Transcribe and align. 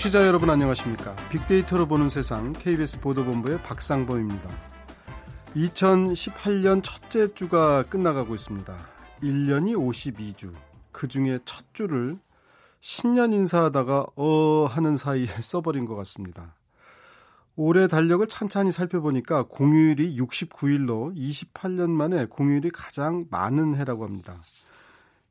청취자 0.00 0.26
여러분 0.26 0.48
안녕하십니까? 0.48 1.14
빅데이터로 1.28 1.84
보는 1.84 2.08
세상 2.08 2.54
KBS 2.54 3.00
보도본부의 3.00 3.62
박상범입니다. 3.62 4.48
2018년 5.54 6.82
첫째 6.82 7.34
주가 7.34 7.82
끝나가고 7.82 8.34
있습니다. 8.34 8.74
1년이 9.22 9.74
52주. 9.74 10.54
그 10.90 11.06
중에 11.06 11.38
첫 11.44 11.66
주를 11.74 12.18
신년 12.80 13.34
인사하다가 13.34 14.06
어 14.16 14.64
하는 14.64 14.96
사이에 14.96 15.26
써버린 15.42 15.84
것 15.84 15.96
같습니다. 15.96 16.54
올해 17.54 17.86
달력을 17.86 18.26
찬찬히 18.26 18.72
살펴보니까 18.72 19.42
공휴일이 19.48 20.16
69일로 20.16 21.14
28년 21.14 21.90
만에 21.90 22.24
공휴일이 22.24 22.70
가장 22.70 23.26
많은 23.28 23.74
해라고 23.74 24.06
합니다. 24.06 24.40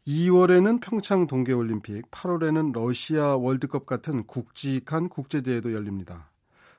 2월에는 0.09 0.81
평창 0.81 1.27
동계올림픽, 1.27 2.09
8월에는 2.09 2.73
러시아 2.73 3.35
월드컵 3.35 3.85
같은 3.85 4.25
굵직한 4.25 5.07
국제대회도 5.07 5.71
열립니다. 5.73 6.31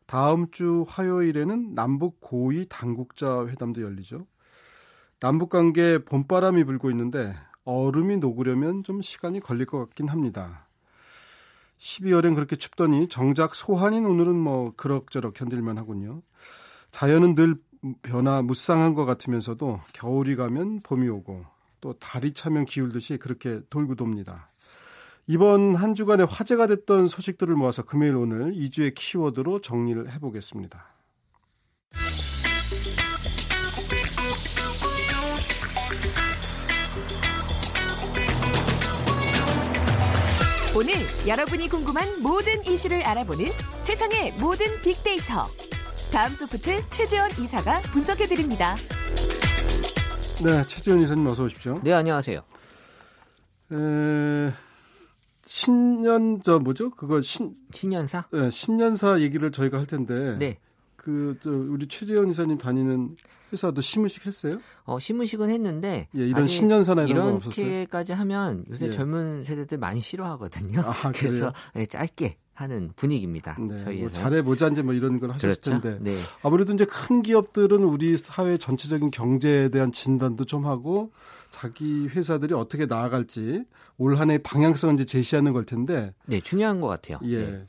다음 0.07 0.51
주 0.51 0.85
화요일에는 0.89 1.77
남북 1.77 2.21
고위 2.21 2.67
당국자 2.69 3.47
회담도 3.47 3.83
열리죠. 3.83 4.27
남북 5.21 5.51
관계 5.51 6.05
봄바람이 6.05 6.65
불고 6.65 6.91
있는데 6.91 7.37
얼음이 7.65 8.17
녹으려면 8.17 8.83
좀 8.83 9.01
시간이 9.01 9.39
걸릴 9.39 9.65
것 9.67 9.79
같긴 9.79 10.09
합니다. 10.09 10.67
12월엔 11.79 12.35
그렇게 12.35 12.57
춥더니 12.57 13.07
정작 13.07 13.55
소한인 13.55 14.07
오늘은 14.07 14.35
뭐 14.35 14.73
그럭저럭 14.77 15.35
견딜만 15.35 15.79
하군요. 15.79 16.23
자연은 16.91 17.37
늘 17.37 17.55
변화 18.03 18.43
무쌍한 18.43 18.95
것 18.95 19.05
같으면서도 19.05 19.79
겨울이 19.93 20.35
가면 20.35 20.81
봄이 20.81 21.09
오고 21.09 21.60
또 21.81 21.95
달이 21.95 22.33
차면 22.33 22.65
기울듯이 22.65 23.17
그렇게 23.17 23.61
돌고 23.71 23.95
돕니다. 23.95 24.51
이번 25.27 25.75
한 25.75 25.95
주간에 25.95 26.25
화제가 26.25 26.67
됐던 26.67 27.07
소식들을 27.07 27.55
모아서 27.55 27.83
금요일 27.83 28.17
오늘 28.17 28.53
2주의 28.53 28.93
키워드로 28.95 29.61
정리를 29.61 30.11
해보겠습니다. 30.11 30.87
오늘 40.77 40.95
여러분이 41.27 41.69
궁금한 41.69 42.23
모든 42.23 42.65
이슈를 42.65 43.03
알아보는 43.03 43.45
세상의 43.83 44.33
모든 44.41 44.67
빅데이터. 44.83 45.45
다음 46.13 46.35
소프트 46.35 46.89
최재원 46.91 47.31
이사가 47.41 47.81
분석해드립니다. 47.93 48.77
네, 50.43 50.63
최재원 50.67 51.01
이사님 51.03 51.27
어서 51.27 51.45
오십시오. 51.45 51.81
네, 51.85 51.93
안녕하세요. 51.93 52.41
에, 53.73 54.53
신년 55.45 56.41
저 56.43 56.59
뭐죠? 56.59 56.91
그거 56.91 57.21
신 57.21 57.55
신년사? 57.73 58.25
네, 58.33 58.51
신년사 58.51 59.21
얘기를 59.21 59.51
저희가 59.53 59.79
할 59.79 59.87
텐데. 59.87 60.37
네. 60.39 60.59
그 60.97 61.37
저 61.43 61.51
우리 61.51 61.87
최재원 61.89 62.29
이사님 62.31 62.59
다니는 62.59 63.17
회사도 63.53 63.81
시무식 63.81 64.27
했어요? 64.27 64.59
어, 64.85 64.99
시무식은 64.99 65.51
했는데 65.51 66.09
예, 66.17 66.27
이런 66.27 66.47
신년사나 66.47 67.05
이런. 67.05 67.41
이렇게까지 67.41 68.13
하면 68.13 68.65
요새 68.71 68.87
예. 68.87 68.91
젊은 68.91 69.45
세대들 69.45 69.79
많이 69.79 70.01
싫어하거든요. 70.01 70.81
아, 70.83 71.11
그래서 71.17 71.53
네, 71.75 71.85
짧게 71.87 72.37
하는 72.61 72.93
분위기입니다. 72.95 73.57
네, 73.59 73.79
저희에서. 73.79 74.03
뭐 74.03 74.11
잘해보자 74.11 74.69
이제 74.69 74.83
뭐 74.83 74.93
이런 74.93 75.19
걸 75.19 75.31
하셨을 75.31 75.63
그렇죠? 75.63 75.81
텐데 75.81 75.99
네. 76.03 76.15
아무래도 76.43 76.73
이제 76.75 76.85
큰 76.85 77.23
기업들은 77.23 77.83
우리 77.85 78.17
사회 78.19 78.59
전체적인 78.59 79.11
경제에 79.11 79.71
대한 79.71 79.93
진단도 79.93 80.45
좀 80.45 80.67
하고 80.67 81.11
자기 81.49 82.07
회사들이 82.09 82.55
어떻게 82.55 82.87
나아갈지 82.87 83.65
올 83.97 84.17
한해 84.17 84.39
방향성을 84.39 84.95
이제 84.95 85.05
제시하는 85.05 85.53
걸 85.53 85.65
텐데 85.65 86.15
네, 86.27 86.41
중요한 86.41 86.81
것 86.81 86.87
같아요. 86.87 87.19
예 87.25 87.39
네. 87.39 87.69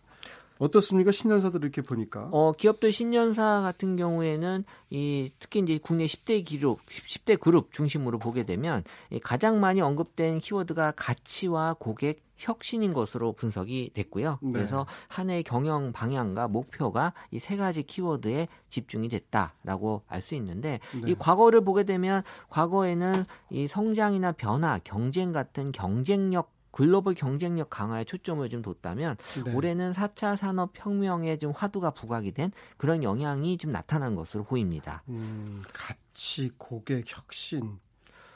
어떻습니까 0.61 1.11
신년사들 1.11 1.63
이렇게 1.63 1.81
보니까 1.81 2.29
어, 2.31 2.51
기업들 2.51 2.91
신년사 2.91 3.61
같은 3.61 3.95
경우에는 3.95 4.63
이 4.91 5.31
특히 5.39 5.59
이제 5.59 5.79
국내 5.81 6.05
10대 6.05 6.45
기록, 6.45 6.85
10대 6.85 7.39
그룹 7.39 7.73
중심으로 7.73 8.19
보게 8.19 8.45
되면 8.45 8.83
이 9.09 9.19
가장 9.19 9.59
많이 9.59 9.81
언급된 9.81 10.39
키워드가 10.39 10.94
가치와 10.95 11.75
고객 11.79 12.22
혁신인 12.38 12.94
것으로 12.94 13.33
분석이 13.33 13.91
됐고요. 13.94 14.39
네. 14.41 14.51
그래서 14.51 14.85
한해 15.07 15.44
경영 15.44 15.91
방향과 15.91 16.47
목표가 16.47 17.13
이 17.31 17.39
세 17.39 17.55
가지 17.57 17.81
키워드에 17.83 18.47
집중이 18.69 19.09
됐다라고 19.09 20.03
알 20.07 20.22
수 20.22 20.35
있는데 20.35 20.79
네. 20.93 21.11
이 21.11 21.16
과거를 21.16 21.61
보게 21.63 21.83
되면 21.83 22.22
과거에는 22.49 23.25
이 23.49 23.67
성장이나 23.67 24.31
변화, 24.33 24.79
경쟁 24.83 25.31
같은 25.31 25.72
경쟁력 25.72 26.51
글로벌 26.72 27.14
경쟁력 27.14 27.70
강화에 27.70 28.04
초점을 28.04 28.48
좀 28.50 28.62
뒀다면 28.62 29.18
네. 29.46 29.54
올해는 29.54 29.94
4차 29.94 30.36
산업 30.36 30.72
혁명에 30.76 31.38
좀 31.38 31.52
화두가 31.52 31.92
부각이 31.92 32.32
된 32.32 32.52
그런 32.78 33.04
영향이 33.04 33.58
좀 33.58 33.72
나타난 33.72 34.16
것으로 34.16 34.44
보입니다. 34.44 35.04
음, 35.09 35.62
가치 35.74 36.52
고객 36.58 37.04
혁신 37.08 37.80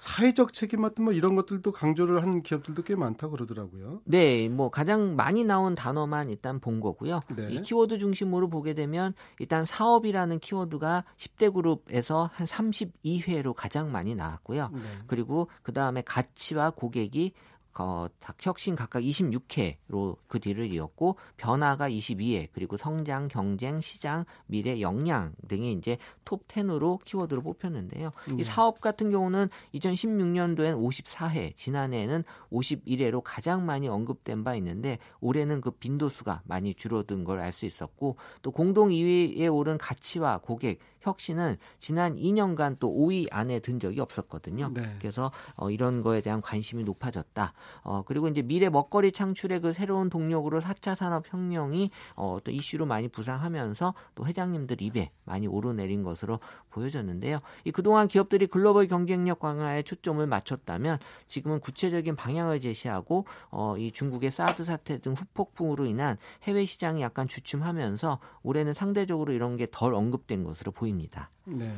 사회적 0.06 0.54
책임 0.54 0.84
같은 0.84 1.04
뭐 1.04 1.14
이런 1.14 1.36
것들도 1.36 1.72
강조를 1.72 2.22
하는 2.22 2.44
기업들도 2.44 2.84
꽤 2.84 2.96
많다 2.96 3.28
그러더라고요. 3.30 4.02
네, 4.06 4.50
뭐 4.50 4.70
가장 4.70 5.16
많이 5.16 5.44
나온 5.44 5.74
단어만 5.74 6.30
일단 6.30 6.60
본 6.60 6.80
거고요. 6.80 7.22
네. 7.36 7.52
이 7.52 7.62
키워드 7.62 7.98
중심으로 7.98 8.48
보게 8.50 8.76
되면 8.76 9.16
일단 9.40 9.66
사업이라는 9.66 10.40
키워드가 10.40 11.06
10대 11.18 11.52
그룹에서 11.52 12.30
한 12.34 12.46
32회로 12.46 13.56
가장 13.56 13.92
많이 13.92 14.14
나왔고요. 14.14 14.70
네. 14.72 14.82
그리고 15.08 15.50
그 15.64 15.74
다음에 15.74 16.04
가치와 16.04 16.70
고객이 16.70 17.34
어, 17.78 18.08
혁신 18.42 18.76
각각 18.76 19.02
26회로 19.02 20.18
그 20.28 20.40
뒤를 20.40 20.72
이었고 20.72 21.18
변화가 21.38 21.90
22회 21.90 22.50
그리고 22.54 22.78
성장, 22.78 23.28
경쟁, 23.28 23.82
시장, 23.82 24.26
미래, 24.46 24.80
역량 24.82 25.34
등이 25.48 25.74
이제 25.74 25.98
톱 26.24 26.48
10으로 26.48 27.04
키워드로 27.04 27.42
뽑혔는데요. 27.42 28.12
음. 28.30 28.40
이 28.40 28.44
사업 28.44 28.82
같은 28.82 29.10
경우는 29.10 29.50
2016년도엔 29.74 30.82
54회, 30.82 31.56
지난해에는 31.56 32.24
51회로 32.52 33.22
가장 33.24 33.66
많이 33.66 33.88
언급된 33.88 34.44
바 34.44 34.56
있는데 34.56 35.00
올해는 35.20 35.62
그 35.62 35.72
빈도수가 35.72 36.44
많이 36.46 36.74
줄어든 36.74 37.24
걸 37.24 37.40
알 37.40 37.52
수 37.52 37.66
있었고 37.66 38.18
또 38.42 38.52
공동 38.52 38.90
2위에 38.90 39.54
오른 39.54 39.78
가치와 39.78 40.40
고객, 40.40 40.80
혁신은 41.06 41.58
지난 41.80 42.16
2년간 42.16 42.78
또 42.80 42.94
5위 42.94 43.28
안에 43.32 43.60
든 43.60 43.80
적이 43.80 44.02
없었거든요. 44.02 44.72
네. 44.74 44.96
그래서 45.00 45.32
어, 45.56 45.70
이런 45.70 46.02
거에 46.02 46.22
대한 46.22 46.42
관심이 46.42 46.84
높아졌다. 46.84 47.54
어, 47.84 48.04
그리고 48.06 48.28
이제 48.28 48.42
미래 48.42 48.70
먹거리 48.70 49.12
창출의 49.12 49.62
그 49.62 49.72
새로운 49.72 50.10
동력으로 50.10 50.62
4차 50.62 50.96
산업 50.96 51.32
혁명이 51.32 51.92
어, 52.16 52.40
또 52.44 52.52
이슈로 52.52 52.86
많이 52.86 53.08
부상하면서 53.08 53.94
또 54.16 54.26
회장님들 54.26 54.82
입에 54.82 55.12
많이 55.24 55.48
오르내린 55.48 56.04
것으로 56.04 56.40
보여졌는데요. 56.76 57.40
이 57.64 57.72
그동안 57.72 58.10
기업들이 58.10 58.48
글로벌 58.48 58.88
경쟁력 58.88 59.40
강화에 59.40 59.82
초점을 59.84 60.26
맞췄다면 60.28 61.00
지금은 61.28 61.62
구체적인 61.62 62.16
방향을 62.18 62.60
제시하고 62.60 63.26
어, 63.50 63.78
이 63.78 63.92
중국의 63.92 64.32
사드 64.32 64.66
사태 64.66 65.00
등 65.00 65.14
후폭풍으로 65.14 65.86
인한 65.86 66.18
해외 66.44 66.66
시장이 66.66 67.02
약간 67.02 67.28
주춤하면서 67.28 68.20
올해는 68.44 68.74
상대적으로 68.74 69.32
이런 69.32 69.56
게 69.56 69.68
덜 69.72 69.94
언급된 69.94 70.44
것으로 70.44 70.72
보입니다. 70.72 71.30
네. 71.46 71.74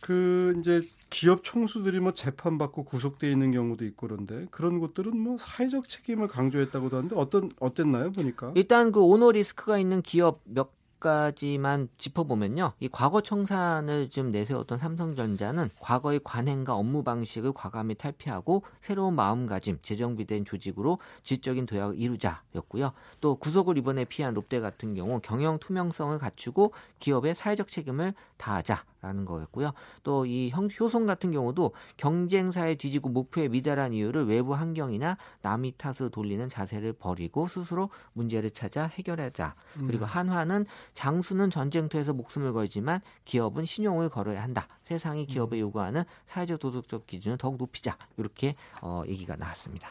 그 0.00 0.56
이제 0.58 0.80
기업 1.10 1.44
총수들이 1.44 2.00
뭐 2.00 2.12
재판 2.12 2.58
받고 2.58 2.84
구속돼 2.84 3.30
있는 3.30 3.52
경우도 3.52 3.84
있고 3.84 4.08
그런데 4.08 4.46
그런 4.50 4.80
것들은 4.80 5.16
뭐 5.16 5.36
사회적 5.38 5.88
책임을 5.88 6.26
강조했다고도 6.26 6.96
하는데 6.96 7.16
어떤 7.16 7.50
어땠나요 7.60 8.10
보니까? 8.10 8.52
일단 8.56 8.90
그 8.90 9.00
오너 9.00 9.30
리스크가 9.30 9.78
있는 9.78 10.02
기업 10.02 10.40
몇 10.44 10.70
가지만 11.02 11.88
짚어보면요. 11.98 12.72
이 12.78 12.88
과거 12.88 13.20
청산을 13.20 14.08
좀 14.08 14.30
내세웠던 14.30 14.78
삼성전자는 14.78 15.68
과거의 15.80 16.20
관행과 16.22 16.74
업무 16.74 17.02
방식을 17.02 17.52
과감히 17.52 17.96
탈피하고 17.96 18.62
새로운 18.80 19.14
마음가짐, 19.14 19.80
재정비된 19.82 20.44
조직으로 20.44 20.98
질적인 21.24 21.66
도약을 21.66 21.98
이루자였고요. 21.98 22.92
또 23.20 23.34
구속을 23.34 23.76
이번에 23.76 24.04
피한 24.04 24.32
롯데 24.32 24.60
같은 24.60 24.94
경우 24.94 25.20
경영 25.20 25.58
투명성을 25.58 26.16
갖추고 26.18 26.72
기업의 27.00 27.34
사회적 27.34 27.68
책임을 27.68 28.14
다하자. 28.42 28.84
라는 29.02 29.24
거였고요. 29.24 29.72
또 30.04 30.24
이 30.26 30.52
효송 30.54 31.06
같은 31.06 31.32
경우도 31.32 31.72
경쟁사에 31.96 32.76
뒤지고 32.76 33.08
목표에 33.08 33.48
미달한 33.48 33.92
이유를 33.92 34.26
외부 34.26 34.54
환경이나 34.54 35.16
남이 35.42 35.74
탓으로 35.76 36.08
돌리는 36.10 36.48
자세를 36.48 36.92
버리고 36.92 37.48
스스로 37.48 37.90
문제를 38.12 38.52
찾아 38.52 38.86
해결하자. 38.86 39.56
그리고 39.88 40.04
한화는 40.04 40.66
장수는 40.94 41.50
전쟁터에서 41.50 42.12
목숨을 42.12 42.52
걸지만 42.52 43.00
기업은 43.24 43.64
신용을 43.66 44.08
걸어야 44.08 44.40
한다. 44.40 44.68
세상이 44.84 45.26
기업에 45.26 45.58
요구하는 45.58 46.04
사회적 46.26 46.60
도덕적 46.60 47.06
기준을 47.08 47.38
더욱 47.38 47.56
높이자. 47.56 47.96
이렇게 48.18 48.54
어, 48.82 49.02
얘기가 49.08 49.34
나왔습니다. 49.34 49.88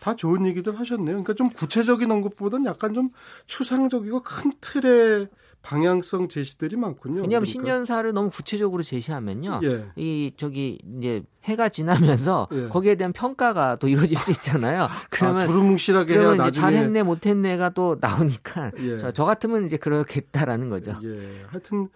다 0.00 0.14
좋은 0.16 0.46
얘기들 0.46 0.78
하셨네요. 0.78 1.22
그러니까 1.22 1.34
좀 1.34 1.50
구체적인 1.50 2.10
언급보다는 2.10 2.64
약간 2.66 2.94
좀 2.94 3.10
추상적이고 3.46 4.22
큰 4.22 4.52
틀의 4.62 5.28
방향성 5.64 6.28
제시들이 6.28 6.76
많군요. 6.76 7.22
왜냐하면 7.22 7.46
그러니까. 7.46 7.50
신년사를 7.50 8.12
너무 8.12 8.28
구체적으로 8.28 8.82
제시하면요. 8.82 9.60
예. 9.64 9.90
이 9.96 10.30
저기 10.36 10.78
이제 10.98 11.24
해가 11.44 11.70
지나면서 11.70 12.48
예. 12.52 12.68
거기에 12.68 12.96
대한 12.96 13.14
평가가 13.14 13.76
또 13.76 13.88
이루어질 13.88 14.18
수 14.18 14.30
있잖아요. 14.30 14.86
그러면 15.08 15.42
아, 15.42 15.46
두루뭉실하게 15.46 16.14
그러면 16.14 16.34
이제 16.34 16.42
나중에 16.42 16.62
잘했네 16.62 17.02
못했네가 17.02 17.70
또 17.70 17.96
나오니까 17.98 18.72
예. 18.78 18.98
저, 18.98 19.12
저 19.12 19.24
같으면 19.24 19.64
이제 19.64 19.78
그렇겠다라는 19.78 20.68
거죠. 20.68 20.98
예. 21.02 21.44
하여튼 21.48 21.88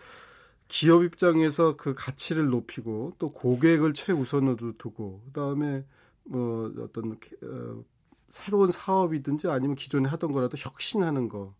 기업 0.66 1.04
입장에서 1.04 1.76
그 1.76 1.94
가치를 1.94 2.48
높이고 2.48 3.12
또 3.18 3.28
고객을 3.28 3.92
최우선으로 3.92 4.78
두고 4.78 5.20
그다음에 5.26 5.84
뭐 6.24 6.72
어떤 6.80 7.12
어, 7.12 7.84
새로운 8.30 8.68
사업이든지 8.68 9.48
아니면 9.48 9.76
기존에 9.76 10.08
하던 10.08 10.32
거라도 10.32 10.56
혁신하는 10.58 11.28
거 11.28 11.54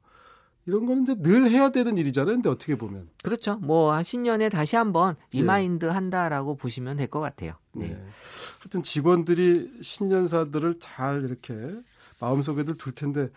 이런 0.69 0.85
거는 0.85 1.05
이제 1.05 1.15
늘 1.15 1.49
해야 1.51 1.71
되는 1.71 1.97
일이잖아요. 1.97 2.35
근데 2.37 2.51
어떻게 2.51 2.77
보면 2.77 3.09
그렇죠. 3.23 3.57
뭐한 3.57 4.05
신년에 4.05 4.51
다시 4.51 4.77
한번 4.77 5.17
예. 5.33 5.39
remind 5.39 5.87
한다라고 5.87 6.57
보시면 6.57 6.99
될 6.99 7.09
것 7.09 7.21
같아요. 7.21 7.55
네. 7.73 7.87
네. 7.89 8.05
하여튼 8.61 8.83
직원들이 8.83 9.79
신년사들을 9.81 10.79
잘 10.79 11.25
이렇게 11.25 11.55
마음속에들 12.21 12.77
둘 12.77 12.93
텐데 12.93 13.31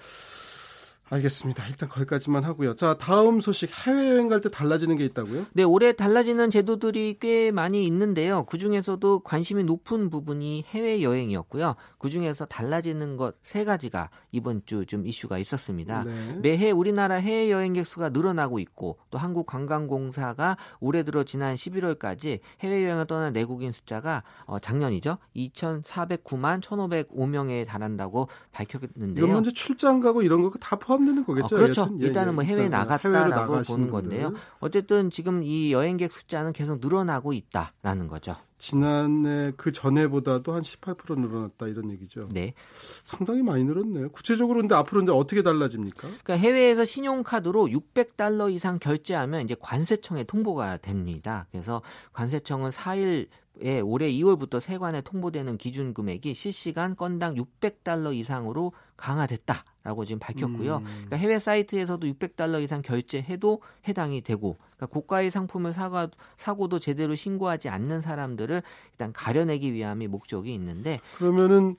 알겠습니다. 1.12 1.68
일단 1.68 1.90
거기까지만 1.90 2.44
하고요. 2.46 2.74
자, 2.75 2.96
다음 2.98 3.42
소식 3.42 3.69
해외여행 3.86 4.30
갈 4.30 4.42
때 4.42 4.50
달라지는 4.50 4.96
게 4.96 5.06
있다고요? 5.06 5.46
네, 5.54 5.63
올해 5.63 5.92
달라지는 5.92 6.50
제도들이 6.50 7.18
꽤 7.19 7.52
많이 7.52 7.86
있는데요. 7.86 8.44
그 8.46 8.58
중에서도 8.58 9.19
관심이 9.19 9.63
높은 9.66 10.10
부분이 10.10 10.63
해외 10.69 11.04
여행이었고요. 11.04 11.75
그 12.00 12.10
중에서 12.10 12.46
달라지는 12.46 13.18
것 13.18 13.36
세 13.44 13.66
가지가 13.66 14.10
이번 14.31 14.62
주 14.66 14.86
좀 14.86 15.06
이슈가 15.06 15.38
있었습니다. 15.38 16.04
네. 16.06 16.40
매해 16.42 16.72
우리나라 16.72 17.16
해외 17.16 17.52
여행객 17.52 17.86
수가 17.86 18.10
늘어나고 18.10 18.60
있고 18.60 18.98
또 19.12 19.18
한국관광공사가 19.18 20.58
올해 20.80 21.04
들어 21.04 21.24
지난 21.24 21.56
11월까지 21.56 22.40
해외 22.62 22.84
여행을 22.86 23.06
떠난 23.08 23.34
내국인 23.34 23.72
숫자가 23.72 24.24
어, 24.46 24.60
작년이죠 24.60 25.18
2,409만 25.36 26.62
1,505명에 26.62 27.66
달한다고 27.66 28.28
밝혔는데요. 28.52 29.25
이건 29.25 29.34
먼저 29.34 29.52
출장 29.52 30.00
가고 30.00 30.22
이런 30.22 30.42
거 30.42 30.52
다 30.62 30.75
포함 30.78 31.00
되는 31.06 31.24
거겠죠? 31.24 31.56
어, 31.56 31.59
그렇죠. 31.59 31.81
여하튼, 31.81 32.01
예, 32.01 32.06
일단은 32.06 32.31
예. 32.31 32.36
뭐 32.36 32.44
해외 32.44 32.63
일단은 32.63 33.00
해외로 33.00 33.30
나갔다라고 33.30 33.62
보는 33.62 33.92
건데요. 33.92 34.24
분들. 34.30 34.42
어쨌든 34.59 35.09
지금 35.09 35.44
이 35.44 35.71
여행객 35.71 36.12
숫자는 36.12 36.53
계속 36.53 36.80
늘어나고 36.80 37.33
있다라는 37.33 38.07
거죠. 38.07 38.36
지난해 38.62 39.51
그 39.57 39.71
전해보다도 39.71 40.53
한 40.53 40.62
18% 40.62 41.19
늘어났다 41.19 41.68
이런 41.68 41.89
얘기죠. 41.89 42.30
네. 42.31 42.53
상당히 43.03 43.42
많이 43.42 43.63
늘었네요. 43.63 44.09
구체적으로 44.09 44.59
근데 44.59 44.75
앞으로 44.75 45.01
이제 45.01 45.12
어떻게 45.12 45.42
달라집니까? 45.42 46.01
그러니까 46.01 46.33
해외에서 46.36 46.86
신용카드로 46.86 47.65
600달러 47.65 48.53
이상 48.53 48.77
결제하면 48.77 49.42
이제 49.42 49.56
관세청에 49.59 50.25
통보가 50.25 50.77
됩니다. 50.77 51.48
그래서 51.51 51.81
관세청은 52.13 52.69
4일 52.69 53.27
에 53.63 53.80
올해 53.80 54.09
2월부터 54.09 54.59
세관에 54.59 55.01
통보되는 55.01 55.57
기준 55.57 55.94
금액이 55.94 56.33
실시간 56.33 56.95
건당 56.95 57.36
600달러 57.36 58.15
이상으로 58.15 58.71
강화됐다라고 59.01 60.06
지금 60.06 60.19
밝혔고요. 60.19 60.77
음. 60.77 60.83
그러니까 60.83 61.18
해외 61.18 61.39
사이트에서도 61.39 62.06
600달러 62.07 62.62
이상 62.62 62.81
결제해도 62.81 63.62
해당이 63.88 64.21
되고 64.21 64.56
그러니까 64.77 64.86
고가의 64.88 65.31
상품을 65.31 65.74
사가, 65.74 66.09
사고도 66.38 66.80
제대로 66.80 67.15
신고하지 67.15 67.69
않는 67.69 68.01
사람들을 68.01 68.62
일단 68.92 69.12
가려내기 69.12 69.74
위함이 69.74 70.07
목적이 70.07 70.53
있는데 70.53 71.00
그러면은 71.18 71.75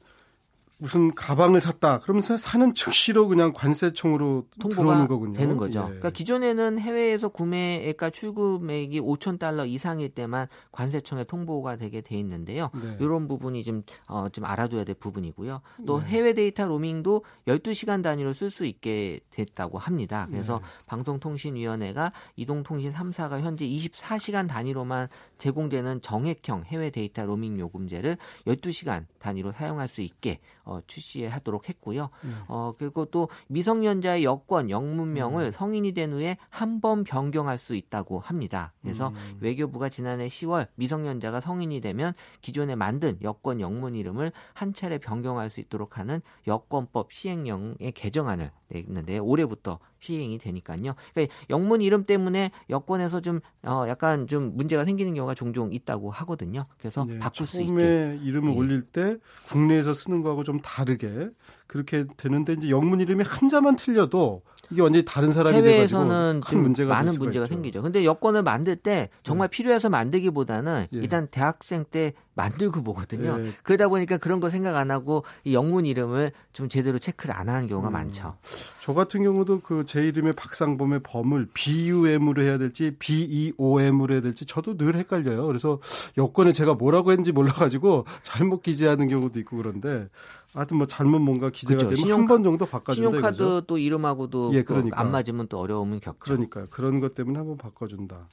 무슨 0.83 1.15
가방을 1.15 1.61
샀다. 1.61 2.01
그러면서 2.01 2.37
사는 2.37 2.75
즉시로 2.75 3.29
그냥 3.29 3.53
관세청으로 3.53 4.47
들어오는 4.69 5.07
거군요. 5.07 5.39
되는 5.39 5.57
거죠. 5.57 5.79
예. 5.83 5.85
그러니까 5.85 6.11
기존에는 6.11 6.81
해외에서 6.81 7.29
구매액과 7.29 8.11
출금액이 8.11 9.01
5천 9.01 9.39
달러 9.39 9.65
이상일 9.65 10.09
때만 10.09 10.49
관세청에 10.73 11.23
통보가 11.23 11.77
되게 11.77 12.01
돼 12.01 12.19
있는데요. 12.19 12.71
네. 12.75 12.97
이런 12.99 13.29
부분이 13.29 13.63
좀, 13.63 13.85
어, 14.09 14.29
좀 14.31 14.45
알아둬야 14.45 14.83
될 14.83 14.97
부분이고요. 14.97 15.61
또 15.87 16.01
네. 16.01 16.07
해외 16.09 16.33
데이터 16.33 16.67
로밍도 16.67 17.25
12시간 17.47 18.03
단위로 18.03 18.33
쓸 18.33 18.51
수 18.51 18.67
있게 18.67 19.21
됐다고 19.31 19.79
합니다. 19.79 20.27
그래서 20.31 20.59
네. 20.59 20.65
방송통신위원회가 20.87 22.11
이동통신 22.35 22.91
3사가 22.91 23.41
현재 23.41 23.65
24시간 23.67 24.49
단위로만 24.49 25.07
제공되는 25.43 26.03
정액형 26.03 26.67
해외 26.67 26.91
데이터 26.91 27.25
로밍 27.25 27.59
요금제를 27.59 28.17
12시간 28.47 29.07
단위로 29.19 29.51
사용할 29.51 29.89
수 29.89 30.01
있게 30.01 30.39
어, 30.65 30.79
출시하도록 30.87 31.69
했고요. 31.69 32.11
네. 32.23 32.31
어, 32.47 32.73
그리고 32.79 33.07
또 33.07 33.29
미성년자의 33.49 34.23
여권, 34.23 34.71
영문명을 34.71 35.47
음. 35.47 35.51
성인이 35.51 35.93
된 35.93 36.13
후에 36.13 36.37
한 36.49 36.83
번 36.83 37.05
변경할 37.05 37.59
수 37.59 37.77
있다고 37.77 38.19
합니다. 38.19 38.73
그래서 38.83 39.09
음. 39.09 39.39
외교부가 39.41 39.89
지난해 39.89 40.27
10월 40.27 40.67
미성년자가 40.75 41.41
성인이 41.41 41.81
되면 41.81 42.13
기존에 42.41 42.75
만든 42.75 43.19
여권 43.23 43.61
영문 43.61 43.95
이름을 43.95 44.33
한 44.55 44.73
차례 44.73 44.99
변경할 44.99 45.49
수 45.49 45.61
있도록 45.61 45.99
하는 45.99 46.23
여권법 46.49 47.13
시행령의 47.13 47.93
개정안을 47.95 48.51
냈는데 48.69 49.19
올해부터 49.19 49.79
시행이 50.03 50.39
되니까요. 50.39 50.95
그러니까 51.15 51.35
영문 51.49 51.81
이름 51.81 52.05
때문에 52.05 52.51
여권에서 52.69 53.21
좀 53.21 53.41
어, 53.63 53.85
약간 53.89 54.27
좀 54.27 54.57
문제가 54.57 54.85
생기는 54.85 55.15
경우가 55.15 55.35
종종 55.35 55.73
있다고 55.73 56.11
하거든요. 56.11 56.67
그래서 56.79 57.05
네, 57.05 57.19
바꿀 57.19 57.47
수 57.47 57.63
있게. 57.63 57.67
처음에 57.67 58.21
이름을 58.23 58.53
예. 58.53 58.57
올릴 58.57 58.83
때 58.83 59.17
국내에서 59.47 59.95
쓰는 59.95 60.23
거하고 60.23 60.43
좀 60.45 60.61
다르게 60.61 61.31
그렇게 61.67 62.05
되는데 62.17 62.55
이제 62.55 62.69
영문 62.71 63.01
이름이 63.01 63.25
한자만 63.25 63.77
틀려도 63.77 64.43
이게 64.73 64.83
완전히 64.83 65.05
다른 65.05 65.33
사람이 65.33 65.57
해외에서는 65.57 66.41
좀 66.49 66.63
문제가 66.63 66.89
될 66.95 67.05
많은 67.05 67.19
문제가 67.19 67.45
있죠. 67.45 67.55
생기죠. 67.55 67.83
근데 67.83 68.05
여권을 68.05 68.43
만들 68.43 68.77
때 68.77 69.11
정말 69.23 69.49
필요해서 69.49 69.89
만들기보다는 69.91 70.87
예. 70.93 70.99
일단 70.99 71.29
대학생 71.31 71.85
때 71.85 72.15
만들고 72.35 72.83
보거든요. 72.83 73.37
예. 73.39 73.53
그러다 73.63 73.89
보니까 73.89 74.17
그런 74.17 74.41
거 74.41 74.49
생각 74.49 74.75
안 74.77 74.91
하고 74.91 75.25
이 75.45 75.55
영문 75.55 75.85
이름을 75.87 76.33
좀 76.55 76.69
제대로 76.69 76.99
체크를 76.99 77.37
안 77.37 77.49
하는 77.49 77.69
경우가 77.69 77.89
음. 77.89 77.93
많죠. 77.93 78.37
저 78.81 78.95
같은 78.95 79.23
경우도 79.23 79.61
그 79.61 79.85
제 79.85 80.07
이름의 80.09 80.33
박상범의 80.35 81.01
범을 81.03 81.49
BUM으로 81.53 82.41
해야 82.43 82.57
될지 82.57 82.97
BEOM으로 82.99 84.15
해야 84.15 84.21
될지 84.23 84.47
저도 84.47 84.77
늘 84.79 84.95
헷갈려요. 84.97 85.47
그래서 85.47 85.79
여권에 86.17 86.53
제가 86.53 86.75
뭐라고 86.75 87.11
했는지 87.11 87.33
몰라가지고 87.33 88.07
잘못 88.23 88.63
기재하는 88.63 89.09
경우도 89.09 89.39
있고 89.41 89.57
그런데 89.59 90.09
하여튼 90.55 90.77
뭐 90.77 90.87
잘못 90.87 91.19
뭔가 91.21 91.51
기재가 91.51 91.87
그쵸. 91.87 91.97
되면 91.97 92.19
한 92.19 92.27
번 92.27 92.43
정도 92.43 92.67
바꿔준다 92.67 93.09
신용카드 93.11 93.43
이거죠. 93.43 93.61
또 93.67 93.79
이름하고도 93.79 94.51
예, 94.53 94.63
그 94.63 94.75
그러니까. 94.75 95.01
안 95.01 95.11
맞으면 95.11 95.49
또 95.49 95.59
어려움을 95.59 96.01
겪죠. 96.01 96.19
그러니까요. 96.21 96.67
그런 96.71 97.01
것 97.01 97.15
때문에 97.15 97.39
한번 97.39 97.57
바꿔준다. 97.57 98.29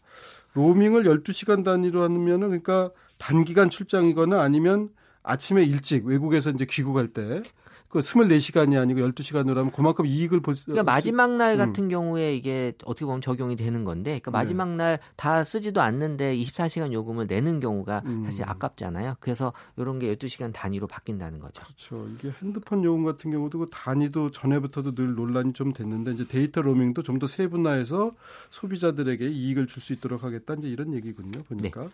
로밍을 0.53 1.03
12시간 1.03 1.63
단위로 1.63 2.01
하면은 2.03 2.48
그러니까 2.50 2.91
단기간 3.17 3.70
출장이거나 3.70 4.41
아니면 4.41 4.89
아침에 5.24 5.63
일찍 5.63 6.05
외국에서 6.05 6.50
이제 6.50 6.65
귀국할 6.70 7.08
때 7.10 7.41
그 7.89 8.00
24시간이 8.00 8.79
아니고 8.79 9.00
12시간으로 9.01 9.55
하면 9.55 9.72
그만큼 9.72 10.05
이익을 10.05 10.41
볼 10.41 10.55
수. 10.55 10.65
그러니까 10.65 10.84
마지막 10.84 11.36
날 11.38 11.53
음. 11.53 11.58
같은 11.58 11.89
경우에 11.89 12.36
이게 12.36 12.74
어떻게 12.86 13.05
보면 13.05 13.22
적용이 13.22 13.55
되는 13.55 13.84
건데, 13.84 14.19
그러니까 14.19 14.31
네. 14.31 14.38
마지막 14.38 14.75
날 14.75 15.00
다 15.15 15.43
쓰지도 15.43 15.81
않는데 15.81 16.38
24시간 16.38 16.93
요금을 16.93 17.25
내는 17.27 17.60
경우가 17.60 18.03
음. 18.05 18.24
사실 18.25 18.43
아깝잖아요. 18.48 19.17
그래서 19.19 19.53
이런 19.75 19.98
게 20.00 20.13
12시간 20.15 20.53
단위로 20.53 20.88
바뀐다는 20.88 21.39
거죠. 21.39 21.63
그렇죠. 21.63 22.08
이게 22.15 22.31
핸드폰 22.41 22.84
요금 22.84 23.03
같은 23.05 23.31
경우도 23.31 23.60
그 23.60 23.69
단위도 23.72 24.31
전에부터도 24.31 24.93
늘 24.96 25.15
논란이 25.15 25.53
좀 25.53 25.74
됐는데 25.74 26.12
이제 26.12 26.27
데이터 26.27 26.62
로밍도 26.62 27.01
좀 27.03 27.19
더 27.19 27.27
세분화해서 27.27 28.12
소비자들에게 28.51 29.27
이익을 29.27 29.65
줄 29.67 29.81
수 29.81 29.93
있도록 29.93 30.24
하겠다 30.24 30.53
이제 30.55 30.67
이런 30.69 30.93
얘기군요. 30.93 31.41
보니까. 31.43 31.81
네. 31.81 31.89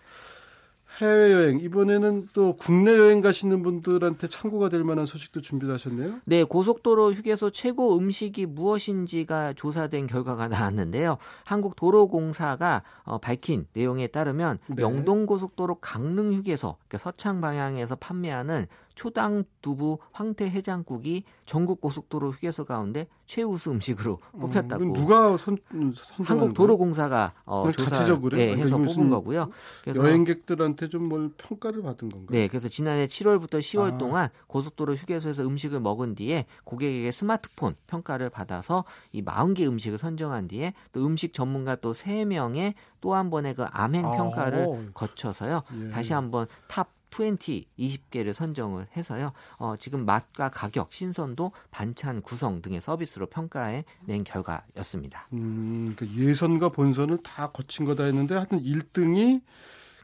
해외 0.98 1.34
여행 1.34 1.60
이번에는 1.60 2.30
또 2.34 2.56
국내 2.56 2.98
여행 2.98 3.20
가시는 3.20 3.64
분들한테 3.64 4.28
참고가 4.28 4.70
될 4.70 4.84
만한 4.84 5.06
소식도 5.06 5.42
준비하셨네요. 5.42 6.22
네, 6.24 6.44
고속도로 6.44 7.14
휴게소 7.14 7.50
최고 7.50 7.98
음식이 7.98 8.46
무엇인지가 8.46 9.54
조사된 9.54 10.08
결과가 10.08 10.48
나왔는데요. 10.48 11.18
한국도로공사가 11.44 12.84
어, 13.04 13.18
밝힌 13.18 13.68
내용에 13.74 14.08
따르면 14.08 14.60
네. 14.68 14.82
영동고속도로 14.82 15.76
강릉 15.76 16.34
휴게소, 16.34 16.78
그러니까 16.88 16.98
서창 16.98 17.42
방향에서 17.42 17.96
판매하는 17.96 18.68
초당 18.96 19.44
두부 19.62 20.00
황태 20.12 20.50
해장국이 20.50 21.24
전국 21.46 21.82
고속도로 21.82 22.32
휴게소 22.32 22.66
가운데 22.66 23.08
최우수 23.26 23.72
음식으로 23.72 24.20
뽑혔다고. 24.32 24.84
음, 24.84 24.94
누가 24.94 25.36
선, 25.38 25.58
선정한 25.70 25.94
거예요? 25.94 26.26
한국 26.26 26.54
도로공사가 26.54 27.34
어, 27.46 27.72
조사 27.72 27.90
자체적으로요? 27.92 28.40
네, 28.40 28.56
해서 28.58 28.78
뽑은 28.78 29.10
거고요. 29.10 29.50
그래서 29.84 30.00
여행객들한테 30.00 30.90
좀 30.90 31.06
뭘 31.06 31.30
평가를 31.38 31.84
받은 31.84 32.10
건가요? 32.10 32.28
네, 32.32 32.48
그래서 32.48 32.68
지난해 32.68 33.06
7월부터 33.06 33.60
10월 33.60 33.94
아. 33.94 33.98
동안 33.98 34.30
고속도로 34.48 34.96
휴게소에서 34.96 35.44
음식을 35.46 35.80
먹은 35.80 36.16
뒤에 36.16 36.46
고객에게 36.64 37.12
스마트폰 37.12 37.76
평가를 37.88 38.30
받아서 38.32 38.86
이 39.12 39.24
40개 39.24 39.68
음식을 39.68 39.98
선정한 40.00 40.48
뒤에 40.48 40.74
또 40.92 41.06
음식 41.06 41.34
전문가 41.34 41.76
또 41.76 41.94
3명의 41.94 42.74
또 43.02 43.14
한 43.16 43.30
번의 43.30 43.54
그 43.54 43.64
암행 43.66 44.04
아. 44.06 44.12
평가를 44.18 44.92
거쳐서요. 44.96 45.62
예. 45.80 45.90
다시 45.90 46.14
한번 46.14 46.48
top 46.68 46.90
20 47.24 47.68
20개를 47.78 48.34
선정을 48.34 48.88
해서요. 48.96 49.32
어, 49.58 49.76
지금 49.80 50.06
맛과 50.06 50.50
가격, 50.50 50.94
신선도, 50.94 51.52
반찬 51.72 52.22
구성 52.22 52.62
등의 52.62 52.82
서비스로 52.82 53.28
평가해 53.28 53.86
낸 54.06 54.24
결과였습니다. 54.24 55.28
음, 55.34 55.94
그 55.98 56.08
예선과 56.08 56.70
본선을 56.70 57.20
다 57.24 57.52
거친 57.52 57.86
거다 57.86 58.04
했는데 58.06 58.36
하여튼 58.36 58.62
1등이 58.62 59.42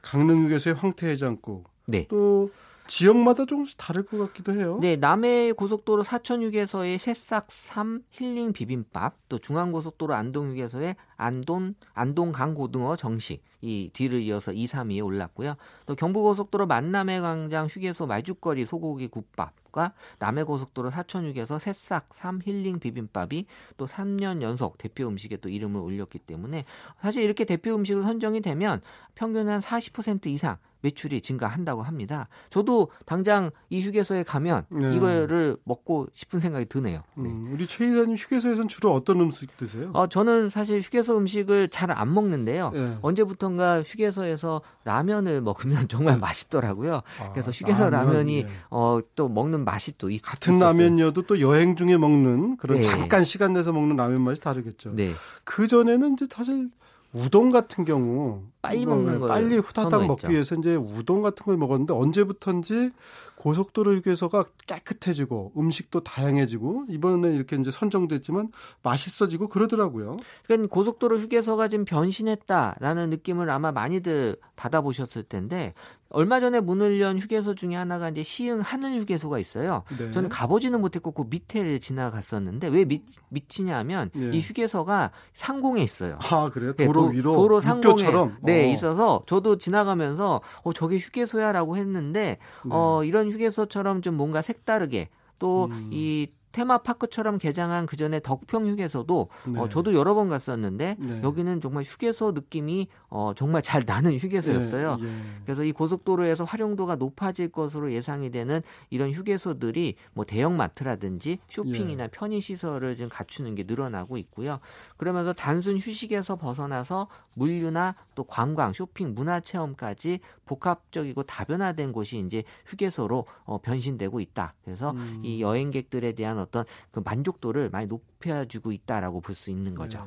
강릉역에서의 0.02 0.76
황태 0.76 1.10
해장국. 1.10 1.70
네. 1.88 2.08
또 2.08 2.52
지역마다 2.88 3.46
조금씩 3.46 3.78
다를 3.78 4.04
것 4.04 4.18
같기도 4.18 4.54
해요. 4.54 4.78
네, 4.82 4.96
남해 4.96 5.54
고속도로 5.54 6.04
사천 6.04 6.44
휴게소의 6.44 7.00
새싹 7.00 7.52
3 7.52 8.04
힐링 8.12 8.54
비빔밥, 8.54 9.16
또 9.30 9.38
중앙 9.38 9.72
고속도로 9.72 10.14
안동 10.14 10.52
휴게소의 10.52 10.96
안동 11.16 11.76
안동 11.94 12.32
강고등어 12.32 12.96
정식 12.96 13.44
이 13.62 13.90
뒤를 13.94 14.22
이어서 14.22 14.52
2, 14.52 14.66
3위에 14.66 15.06
올랐고요. 15.06 15.56
또 15.86 15.96
경부 15.96 16.22
고속도로 16.22 16.68
만남해 16.68 17.22
광장 17.22 17.68
휴게소 17.68 18.08
말죽거리 18.08 18.66
소고기 18.66 19.08
국밥 19.08 19.54
과 19.72 19.94
남해 20.20 20.44
고속도로 20.44 20.90
사천 20.90 21.30
휴게소 21.30 21.58
새싹 21.58 22.10
3 22.14 22.42
힐링 22.44 22.80
비빔밥이 22.80 23.46
또 23.78 23.88
3년 23.88 24.42
연속 24.42 24.78
대표 24.78 25.08
음식에 25.08 25.38
또 25.38 25.48
이름을 25.48 25.80
올렸기 25.80 26.20
때문에 26.20 26.66
사실 27.00 27.24
이렇게 27.24 27.46
대표 27.46 27.74
음식으로 27.76 28.04
선정이 28.04 28.42
되면 28.42 28.82
평균 29.16 29.48
한 29.48 29.62
40% 29.62 30.28
이상 30.28 30.58
매출이 30.82 31.22
증가한다고 31.22 31.84
합니다. 31.84 32.28
저도 32.50 32.90
당장 33.06 33.52
이 33.70 33.82
휴게소에 33.82 34.24
가면 34.24 34.66
네. 34.70 34.96
이거를 34.96 35.58
먹고 35.64 36.08
싶은 36.14 36.40
생각이 36.40 36.66
드네요. 36.66 37.04
네. 37.16 37.30
음, 37.30 37.52
우리 37.54 37.68
최 37.68 37.88
이사님 37.88 38.16
휴게소에서는 38.16 38.68
주로 38.68 38.92
어떤 38.94 39.20
음식 39.22 39.56
드세요? 39.58 39.92
어, 39.94 40.08
저는 40.08 40.50
사실 40.50 40.80
휴게소 40.80 41.18
음식을 41.18 41.68
잘 41.70 41.92
안 41.92 42.14
먹는데요. 42.14 42.72
네. 42.72 42.98
언제부턴가 43.02 43.82
휴게소에서 43.84 44.62
라면을 44.86 45.42
먹으면 45.42 45.88
정말 45.90 46.18
맛있더라고요. 46.18 47.02
아, 47.20 47.32
그래서 47.32 47.52
휴게소 47.52 47.90
라면, 47.90 48.14
라면이 48.14 48.44
네. 48.44 48.50
어, 48.70 49.00
또 49.16 49.28
먹는 49.28 49.66
맛이 49.66 49.98
또 49.98 50.10
있, 50.10 50.22
같은 50.22 50.54
있었어요. 50.54 50.70
라면이어도 50.70 51.24
또 51.24 51.42
여행 51.42 51.76
중에 51.76 51.98
먹는 51.98 52.58
그런 52.58 52.78
네. 52.78 52.84
잠깐 52.84 53.24
시간 53.24 53.54
내서 53.54 53.72
먹는 53.74 53.98
라면 53.98 54.22
맛이 54.22 54.40
다르겠죠. 54.42 54.94
네. 54.96 55.12
그 55.44 55.68
전에는 55.68 56.14
이제 56.14 56.28
사실 56.30 56.70
우동 57.14 57.50
같은 57.50 57.84
경우 57.84 58.44
빨리 58.62 58.86
먹는 58.86 59.20
걸 59.20 59.30
빨리 59.30 59.58
후다닥 59.58 60.06
먹기 60.08 60.30
위해서 60.30 60.56
이제 60.56 60.76
우동 60.76 61.22
같은 61.22 61.46
걸 61.46 61.58
먹었는데 61.58 61.94
언제부턴지 61.94 62.92
고속도로 63.36 63.96
휴게소가 63.96 64.46
깨끗해지고 64.68 65.54
음식도 65.58 66.02
다양해지고 66.02 66.86
이번에 66.90 67.36
이렇게 67.36 67.56
이제 67.56 67.72
선정됐지만 67.72 68.52
맛있어지고 68.84 69.50
그러더라고요. 69.50 70.18
그러니까 70.46 70.74
고속도로 70.74 71.18
휴게소가 71.18 71.68
좀 71.68 71.84
변신했다라는 71.84 73.10
느낌을 73.10 73.50
아마 73.50 73.72
많이들 73.72 74.38
받아보셨을 74.56 75.24
텐데 75.24 75.74
얼마 76.12 76.40
전에 76.40 76.60
문을 76.60 77.00
연 77.02 77.18
휴게소 77.18 77.56
중에 77.56 77.76
하나가 77.76 78.10
이제 78.10 78.24
시흥 78.24 78.62
하늘 78.62 79.00
휴게소가 79.00 79.40
있어요. 79.40 79.84
네. 79.98 80.12
저는 80.12 80.30
가보지는 80.30 80.82
못했고 80.82 81.12
그 81.12 81.26
밑에를 81.30 81.80
지나갔었는데 81.80 82.68
왜 82.68 82.86
밑, 82.86 83.04
밑이냐면 83.30 84.10
네. 84.14 84.32
이 84.34 84.40
휴게소가 84.40 85.12
상공에 85.34 85.82
있어요. 85.82 86.20
아 86.32 86.50
그래요? 86.50 86.74
네, 86.76 86.86
도로 86.86 87.08
네, 87.10 87.18
위로 87.18 87.34
도로 87.34 87.62
상공에 87.62 88.12
네 88.42 88.70
어. 88.70 88.72
있어서 88.74 89.24
저도 89.26 89.58
지나가면서 89.58 90.42
어 90.64 90.74
저게 90.74 90.98
휴게소야라고 90.98 91.78
했는데 91.78 92.38
네. 92.64 92.70
어 92.70 93.04
이런 93.04 93.32
휴게소처럼 93.32 94.02
좀 94.02 94.16
뭔가 94.16 94.42
색다르게 94.42 95.10
또이 95.40 96.28
음. 96.30 96.41
테마파크처럼 96.52 97.38
개장한 97.38 97.86
그 97.86 97.98
전에 97.98 98.20
덕평 98.20 98.68
휴게소도 98.68 99.30
네. 99.48 99.60
어, 99.60 99.70
저도 99.70 99.94
여러 99.94 100.14
번 100.14 100.30
갔었는데 100.30 100.98
네. 101.00 101.22
여기는 101.24 101.62
정말 101.62 101.84
휴게소 101.84 102.32
느낌이 102.32 102.88
어, 103.10 103.34
정말 103.36 103.62
잘 103.62 103.84
나는 103.86 104.18
휴게소였어요. 104.18 104.98
네. 104.98 105.08
예. 105.08 105.12
그래서 105.46 105.64
이 105.64 105.72
고속도로에서 105.72 106.44
활용도가 106.44 106.96
높아질 106.96 107.50
것으로 107.50 107.94
예상이 107.94 108.32
되는 108.32 108.62
이런 108.90 109.12
휴게소들이 109.12 109.96
뭐 110.14 110.26
대형 110.26 110.58
마트라든지 110.58 111.40
쇼핑이나 111.50 112.04
예. 112.04 112.08
편의 112.08 112.42
시설을 112.42 112.96
지금 112.96 113.10
갖추는 113.10 113.56
게 113.56 113.64
늘어나고 113.64 114.18
있고요. 114.18 114.60
그러면서 114.98 115.34
단순 115.34 115.78
휴식에서 115.78 116.36
벗어나서 116.36 117.08
물류나 117.36 117.96
또 118.16 118.24
관광, 118.24 118.74
쇼핑, 118.74 119.14
문화 119.14 119.40
체험까지 119.40 120.20
복합적이고 120.46 121.24
다변화된 121.24 121.94
곳이 121.94 122.20
이제 122.20 122.44
휴게소로 122.66 123.26
어, 123.46 123.58
변신되고 123.60 124.20
있다. 124.20 124.54
그래서 124.66 124.92
음. 124.92 125.22
이 125.24 125.42
여행객들에 125.42 126.12
대한 126.14 126.38
어떤 126.42 126.66
그 126.92 127.02
만족도를 127.04 127.70
많이 127.72 127.88
높여주고 127.88 128.72
있다라고 128.72 129.22
볼 129.22 129.36
수 129.36 129.50
있는 129.50 129.74
거죠. 129.76 130.06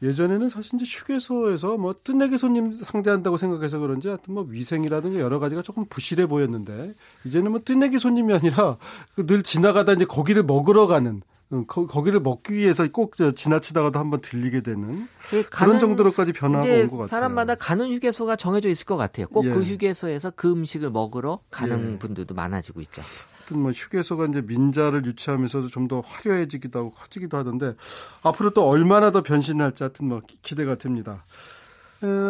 네. 0.00 0.08
예전에는 0.08 0.48
사실 0.48 0.76
이제 0.80 0.84
휴게소에서 0.86 1.76
뭐 1.78 1.94
뜨내기 2.02 2.38
손님 2.38 2.72
상대한다고 2.72 3.36
생각해서 3.36 3.78
그런지 3.78 4.08
하여튼 4.08 4.34
뭐 4.34 4.46
위생이라든가 4.48 5.18
여러 5.20 5.38
가지가 5.38 5.62
조금 5.62 5.84
부실해 5.86 6.26
보였는데 6.26 6.92
이제는 7.24 7.50
뭐 7.50 7.60
뜨내기 7.64 7.98
손님이 7.98 8.34
아니라 8.34 8.76
그늘 9.14 9.42
지나가다 9.42 9.92
이제 9.92 10.04
거기를 10.04 10.42
먹으러 10.42 10.86
가는 10.86 11.22
거, 11.68 11.86
거기를 11.86 12.18
먹기 12.20 12.54
위해서 12.54 12.84
꼭 12.90 13.14
지나치다가도 13.14 14.00
한번 14.00 14.20
들리게 14.20 14.62
되는 14.62 15.06
그 15.30 15.44
그런 15.48 15.78
정도로까지 15.78 16.32
변화가 16.32 16.64
온 16.64 16.88
것 16.90 16.96
같아요. 16.96 17.06
사람마다 17.06 17.54
가는 17.54 17.88
휴게소가 17.92 18.34
정해져 18.34 18.68
있을 18.68 18.84
것 18.84 18.96
같아요. 18.96 19.28
꼭그 19.28 19.48
예. 19.48 19.52
그 19.52 19.62
휴게소에서 19.62 20.32
그 20.34 20.50
음식을 20.50 20.90
먹으러 20.90 21.38
가는 21.52 21.92
예. 21.92 21.98
분들도 21.98 22.34
많아지고 22.34 22.80
있죠. 22.80 23.00
하여튼 23.46 23.60
뭐 23.60 23.70
휴게소가 23.70 24.26
이제 24.26 24.42
민자를 24.42 25.04
유치하면서도 25.06 25.68
좀 25.68 25.86
더 25.86 26.00
화려해지기도 26.00 26.80
하고 26.80 26.90
커지기도 26.90 27.36
하던데 27.36 27.74
앞으로 28.22 28.50
또 28.50 28.66
얼마나 28.66 29.12
더 29.12 29.22
변신할지 29.22 29.84
하여튼 29.84 30.08
뭐 30.08 30.20
기대가 30.42 30.74
됩니다. 30.74 31.24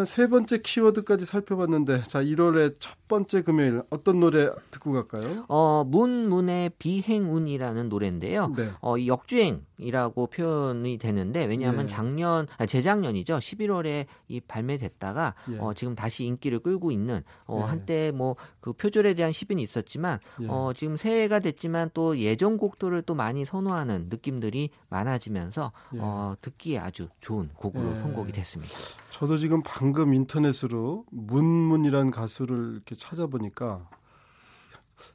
세 0.06 0.26
번째 0.28 0.58
키워드까지 0.58 1.24
살펴봤는데 1.24 2.02
자 2.02 2.22
1월의 2.22 2.76
첫 2.78 2.94
번째 3.08 3.40
금요일 3.42 3.80
어떤 3.88 4.20
노래 4.20 4.50
듣고 4.70 4.92
갈까요? 4.92 5.46
어 5.48 5.84
문문의 5.86 6.70
비행운이라는 6.78 7.88
노래인데요. 7.88 8.52
네. 8.54 8.70
어 8.82 8.96
역주행 9.06 9.64
이라고 9.78 10.26
표현이 10.26 10.98
되는데 10.98 11.44
왜냐하면 11.44 11.86
네. 11.86 11.92
작년 11.92 12.46
아, 12.58 12.66
재작년이죠 12.66 13.38
11월에 13.38 14.06
이 14.28 14.40
발매됐다가 14.40 15.34
예. 15.52 15.58
어 15.58 15.74
지금 15.74 15.94
다시 15.94 16.24
인기를 16.24 16.60
끌고 16.60 16.90
있는 16.90 17.22
어 17.46 17.60
예. 17.62 17.68
한때 17.68 18.10
뭐 18.12 18.36
그 18.66 18.72
표절에 18.72 19.14
대한 19.14 19.30
시비는 19.30 19.62
있었지만 19.62 20.18
예. 20.40 20.46
어 20.48 20.72
지금 20.74 20.96
새해가 20.96 21.38
됐지만 21.38 21.88
또 21.94 22.18
예전 22.18 22.58
곡들을 22.58 23.00
또 23.02 23.14
많이 23.14 23.44
선호하는 23.44 24.08
느낌들이 24.08 24.70
많아지면서 24.88 25.70
예. 25.94 25.98
어 26.00 26.34
듣기에 26.40 26.78
아주 26.78 27.08
좋은 27.20 27.48
곡으로 27.54 27.94
예. 27.94 28.00
선곡이 28.00 28.32
됐습니다. 28.32 28.72
저도 29.10 29.36
지금 29.36 29.62
방금 29.64 30.14
인터넷으로 30.14 31.04
문문이란 31.10 32.10
가수를 32.10 32.72
이렇게 32.74 32.96
찾아보니까 32.96 33.88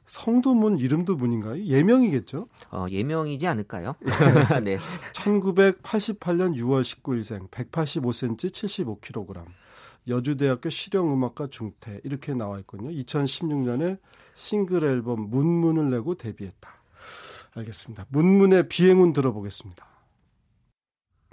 성도문 0.06 0.78
이름도 0.78 1.16
문인가요? 1.16 1.62
예명이겠죠? 1.64 2.48
어, 2.70 2.86
예명이지 2.90 3.46
않을까요? 3.46 3.94
네. 4.64 4.76
1988년 5.12 6.56
6월 6.56 6.82
19일생, 6.82 7.48
185cm, 7.50 8.50
75kg. 8.50 9.44
여주대학교 10.08 10.68
실용음악과 10.68 11.48
중퇴 11.48 12.00
이렇게 12.04 12.34
나와 12.34 12.58
있군요. 12.58 12.90
2016년에 12.90 13.98
싱글 14.34 14.84
앨범 14.84 15.30
문문을 15.30 15.90
내고 15.90 16.16
데뷔했다. 16.16 16.68
알겠습니다. 17.54 18.06
문문의 18.08 18.68
비행운 18.68 19.12
들어보겠습니다. 19.12 19.86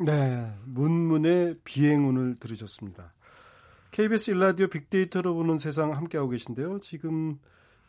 네, 0.05 0.53
문문의 0.65 1.57
비행운을 1.63 2.35
들으셨습니다. 2.35 3.13
KBS 3.91 4.31
일라디오 4.31 4.67
빅데이터로 4.67 5.33
보는 5.33 5.57
세상 5.57 5.95
함께하고 5.95 6.29
계신데요. 6.29 6.79
지금 6.79 7.39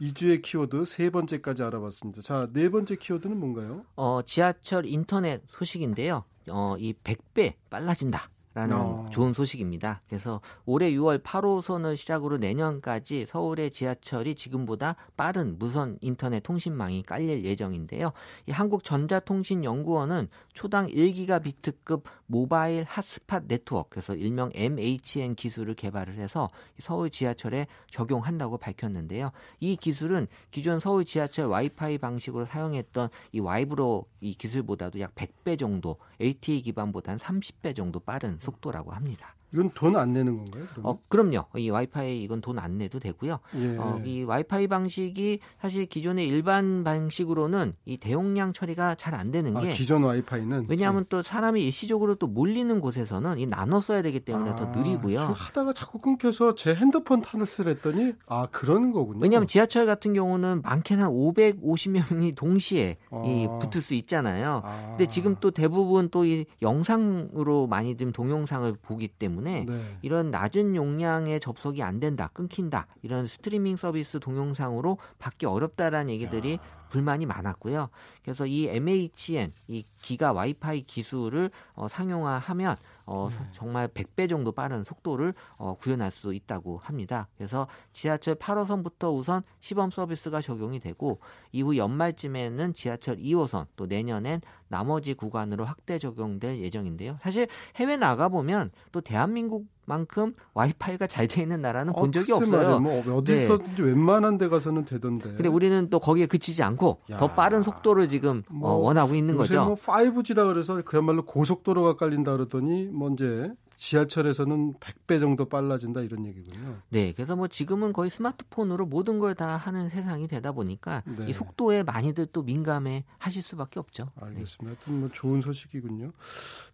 2주의 0.01 0.41
키워드 0.43 0.85
세 0.87 1.11
번째까지 1.11 1.63
알아봤습니다. 1.63 2.23
자, 2.23 2.49
네 2.53 2.69
번째 2.71 2.97
키워드는 2.97 3.39
뭔가요? 3.39 3.85
어, 3.97 4.23
지하철 4.23 4.87
인터넷 4.87 5.43
소식인데요. 5.49 6.25
어, 6.51 6.77
이 6.79 6.95
100배 6.95 7.55
빨라진다. 7.69 8.31
라는 8.53 8.77
어. 8.77 9.09
좋은 9.13 9.33
소식입니다. 9.33 10.03
그래서 10.09 10.41
올해 10.67 10.91
6월 10.91 11.23
8호선을 11.23 11.97
시작으로 11.97 12.39
내년까지 12.39 13.27
서울의 13.27 13.71
지하철이 13.71 14.35
지금보다 14.35 14.97
빠른 15.17 15.57
무선 15.57 15.99
인터넷 16.01 16.41
통신망이 16.41 17.05
깔릴 17.05 17.45
예정인데요. 17.45 18.13
이 18.47 18.51
한국전자통신연구원은 18.51 20.29
초당 20.53 20.89
1기가비트급 20.89 22.03
모바일 22.27 22.85
핫스팟 22.89 23.43
네트워크, 23.47 23.91
그래서 23.91 24.17
일명 24.17 24.51
MHN 24.55 25.37
기술을 25.37 25.75
개발을 25.75 26.17
해서 26.17 26.51
서울 26.81 27.09
지하철에 27.11 27.69
적용한다고 27.91 28.59
밝혔는데요. 28.59 29.31
이 29.61 29.77
기술은 29.77 30.27
기존 30.51 30.81
서울 30.81 31.05
지하철 31.05 31.47
와이파이 31.47 31.99
방식으로 31.99 32.47
사용했던 32.47 33.11
이 33.31 33.39
와이브로 33.39 34.07
이 34.21 34.35
기술보다도 34.35 34.99
약 34.99 35.15
100배 35.15 35.57
정도 35.57 35.99
LTE 36.19 36.63
기반보다는 36.63 37.19
30배 37.19 37.77
정도 37.77 38.01
빠른 38.01 38.40
속도라고 38.41 38.93
합니다. 38.93 39.35
이건 39.53 39.71
돈 39.75 39.97
안 39.97 40.13
내는 40.13 40.37
건가요? 40.37 40.65
그러면? 40.73 40.91
어, 40.93 40.99
그럼요. 41.09 41.45
이 41.57 41.71
와이파이 41.71 42.23
이건 42.23 42.41
돈 42.41 42.59
안 42.59 42.79
내도 42.79 42.99
되고요. 42.99 43.39
예. 43.57 43.77
어, 43.79 44.01
이 44.05 44.23
와이파이 44.23 44.67
방식이 44.69 45.41
사실 45.61 45.87
기존의 45.87 46.27
일반 46.29 46.85
방식으로는 46.85 47.73
이 47.85 47.97
대용량 47.99 48.53
처리가 48.53 48.95
잘 48.97 49.11
안 49.15 49.31
되는 49.33 49.57
아, 49.57 49.61
게 49.61 49.71
기존 49.71 50.05
와이파이는 50.05 50.67
왜냐하면 50.69 51.05
또 51.11 51.21
사람이 51.23 51.63
일시적으로 51.65 52.15
또 52.15 52.27
몰리는 52.29 52.81
곳에서는 52.81 53.39
이 53.41 53.47
나눠 53.47 53.81
써야 53.81 54.03
되기 54.03 54.21
때문에 54.21 54.55
더 54.57 54.67
아, 54.67 54.69
느리고요. 54.69 55.21
하다가 55.21 55.73
자꾸 55.73 55.99
끊겨서 55.99 56.55
제 56.55 56.75
핸드폰 56.75 57.21
탓을 57.21 57.69
했더니 57.69 58.13
아 58.27 58.47
그런 58.53 58.93
거군요. 58.93 59.19
왜냐하면 59.21 59.47
지하철 59.49 59.85
같은 59.87 60.13
경우는 60.15 60.63
많게는 60.63 61.05
한 61.05 61.11
550명이 61.13 62.37
동시에 62.37 62.99
이 63.25 63.47
아. 63.51 63.59
붙을 63.59 63.83
수 63.83 63.95
있잖아요. 63.95 64.63
아. 64.65 64.87
근데 64.91 65.07
지금 65.07 65.35
또 65.41 65.51
대부분 65.51 66.09
또 66.09 66.21
이 66.21 66.45
영상으로 66.63 67.67
많이 67.67 67.97
좀 67.97 68.13
동영상을 68.13 68.73
보기 68.83 69.09
때문에 69.09 69.40
네. 69.41 69.99
이런 70.03 70.31
낮은 70.31 70.77
용량의 70.77 71.41
접속이 71.41 71.83
안 71.83 72.01
된다, 72.01 72.31
끊긴다, 72.33 72.87
이런 73.03 73.27
스트리밍 73.27 73.77
서비스 73.77 74.21
동영상으로 74.21 74.99
받기 75.19 75.47
어렵다라는 75.47 76.11
얘기들이 76.11 76.59
불만이 76.91 77.25
많았고요. 77.27 77.89
그래서 78.23 78.47
이 78.47 78.67
MHN, 78.69 79.53
이 79.69 79.85
기가 80.03 80.33
와이파이 80.33 80.83
기술을 80.83 81.51
어, 81.75 81.89
상용화하면 81.89 82.77
어, 83.11 83.29
네. 83.29 83.45
정말 83.51 83.89
100배 83.89 84.29
정도 84.29 84.53
빠른 84.53 84.85
속도를 84.85 85.35
어, 85.57 85.75
구현할 85.75 86.13
수 86.13 86.33
있다고 86.33 86.79
합니다. 86.79 87.27
그래서 87.37 87.67
지하철 87.93 88.37
8호선부터 88.37 89.13
우선 89.13 89.43
시범 89.59 89.91
서비스가 89.91 90.41
적용이 90.41 90.79
되고 90.79 91.19
이후 91.51 91.77
연말쯤에는 91.77 92.73
지하철 92.73 93.17
2호선 93.17 93.67
또 93.75 93.87
내년엔 93.87 94.43
나머지 94.69 95.15
구간으로 95.15 95.65
확대 95.65 95.99
적용될 95.99 96.61
예정인데요. 96.61 97.19
사실 97.21 97.49
해외 97.75 97.97
나가 97.97 98.29
보면 98.29 98.71
또 98.93 99.01
대한민국 99.01 99.67
만큼 99.91 100.33
와이파이가 100.55 101.07
잘 101.09 101.27
돼 101.27 101.43
있는 101.43 101.61
나라는 101.61 101.93
본 101.93 102.13
적이 102.13 102.33
어, 102.33 102.39
글쎄 102.39 102.57
없어요. 102.57 102.81
뭐 102.81 103.17
어디서든지 103.19 103.83
웬만한 103.83 104.39
데 104.39 104.49
가서는 104.49 104.85
되던데. 104.85 105.35
근데 105.35 105.49
우리는 105.49 105.91
또 105.91 105.99
거기에 105.99 106.27
그치지 106.27 106.63
않고 106.63 107.01
야. 107.11 107.19
더 107.19 107.27
빠른 107.29 107.63
속도를 107.63 108.09
지금 108.09 108.43
어, 108.49 108.53
뭐 108.55 108.73
원하고 108.77 109.15
있는 109.15 109.35
요새 109.35 109.57
거죠. 109.57 109.65
뭐 109.67 109.75
5G라 109.77 110.47
그래서 110.53 110.81
그야말로 110.83 111.25
고속도로가 111.25 111.97
깔린다 111.97 112.33
그러더니 112.33 112.85
뭐 112.85 113.11
이제 113.11 113.51
지하철에서는 113.81 114.75
100배 114.75 115.21
정도 115.21 115.49
빨라진다 115.49 116.03
이런 116.03 116.27
얘기군요. 116.27 116.77
네, 116.91 117.13
그래서 117.13 117.35
뭐 117.35 117.49
지금은 117.49 117.93
거의 117.95 118.11
스마트폰으로 118.11 118.85
모든 118.87 119.19
걸 119.19 119.31
다 119.31 119.57
하는 119.57 119.89
세상이 119.89 120.27
되다 120.27 120.51
보니까 120.53 121.03
네. 121.07 121.27
이 121.29 121.33
속도에 121.33 121.85
많이들 121.85 122.27
또 122.27 122.43
민감해 122.43 123.05
하실 123.17 123.43
수밖에 123.43 123.79
없죠. 123.79 124.11
네. 124.21 124.27
알겠습니다. 124.27 124.67
하여튼 124.77 125.01
뭐 125.01 125.09
좋은 125.13 125.41
소식이군요. 125.41 126.11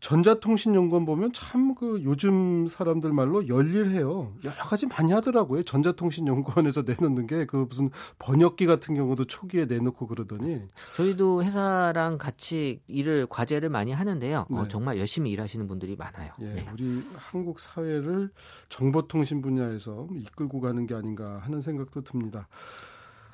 전자통신연구원 0.01 1.05
보면 1.05 1.33
참 1.33 1.67
그 1.77 2.01
요즘 2.05 2.67
사람들 2.69 3.13
말로 3.13 3.47
열일해요. 3.49 4.33
여러 4.45 4.57
가지 4.65 4.87
많이 4.87 5.13
하더라고요. 5.13 5.63
전자통신연구원에서 5.65 6.83
내놓는 6.87 7.27
게 7.27 7.45
그 7.47 7.67
무슨 7.69 7.91
번역기 8.19 8.65
같은 8.67 8.95
경우도 8.95 9.27
초기에 9.27 9.67
내놓고 9.67 10.07
그러더니 10.07 10.63
저희도 10.97 11.45
회사랑 11.45 12.17
같이 12.19 12.81
일을 12.89 13.27
과제를 13.29 13.69
많이 13.69 13.93
하는데요. 13.93 14.47
어, 14.49 14.63
네. 14.63 14.69
정말 14.69 14.99
열심히 14.99 15.31
일하시는 15.33 15.69
분들이 15.69 15.97
많아요. 15.97 16.33
예, 16.41 16.47
네. 16.47 16.67
우리 16.73 16.96
한국 17.15 17.61
사회를 17.61 18.31
정보통신 18.69 19.43
분야에서 19.43 20.09
이끌고 20.15 20.61
가는 20.61 20.87
게 20.87 20.95
아닌가 20.95 21.39
하는 21.39 21.61
생각도 21.61 22.03
듭니다. 22.03 22.49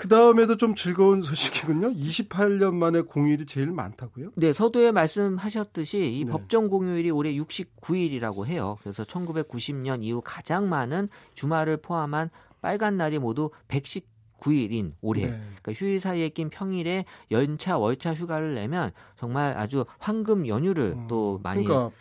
그 0.02 0.08
다음에도 0.08 0.56
좀 0.56 0.74
즐거운 0.74 1.22
소식이군요. 1.22 1.92
28년 1.92 2.74
만에 2.74 3.02
공휴일이 3.02 3.46
제일 3.46 3.70
많다고요? 3.70 4.32
네, 4.34 4.52
서두에 4.52 4.90
말씀하셨듯이 4.90 6.12
이 6.12 6.24
네. 6.24 6.32
법정 6.32 6.68
공휴일이 6.68 7.12
올해 7.12 7.32
69일이라고 7.34 8.46
해요. 8.46 8.78
그래서 8.80 9.04
1990년 9.04 10.02
이후 10.02 10.20
가장 10.24 10.68
많은 10.68 11.08
주말을 11.34 11.76
포함한 11.76 12.30
빨간 12.60 12.96
날이 12.96 13.20
모두 13.20 13.50
119일인 13.68 14.94
올해. 15.02 15.26
네. 15.26 15.40
그러니까 15.62 15.72
휴일 15.72 16.00
사이에 16.00 16.30
낀 16.30 16.50
평일에 16.50 17.04
연차 17.30 17.78
월차 17.78 18.12
휴가를 18.12 18.54
내면 18.56 18.90
정말 19.16 19.56
아주 19.56 19.84
황금 20.00 20.48
연휴를 20.48 20.96
또 21.08 21.38
많이 21.44 21.62
그러니까 21.62 21.94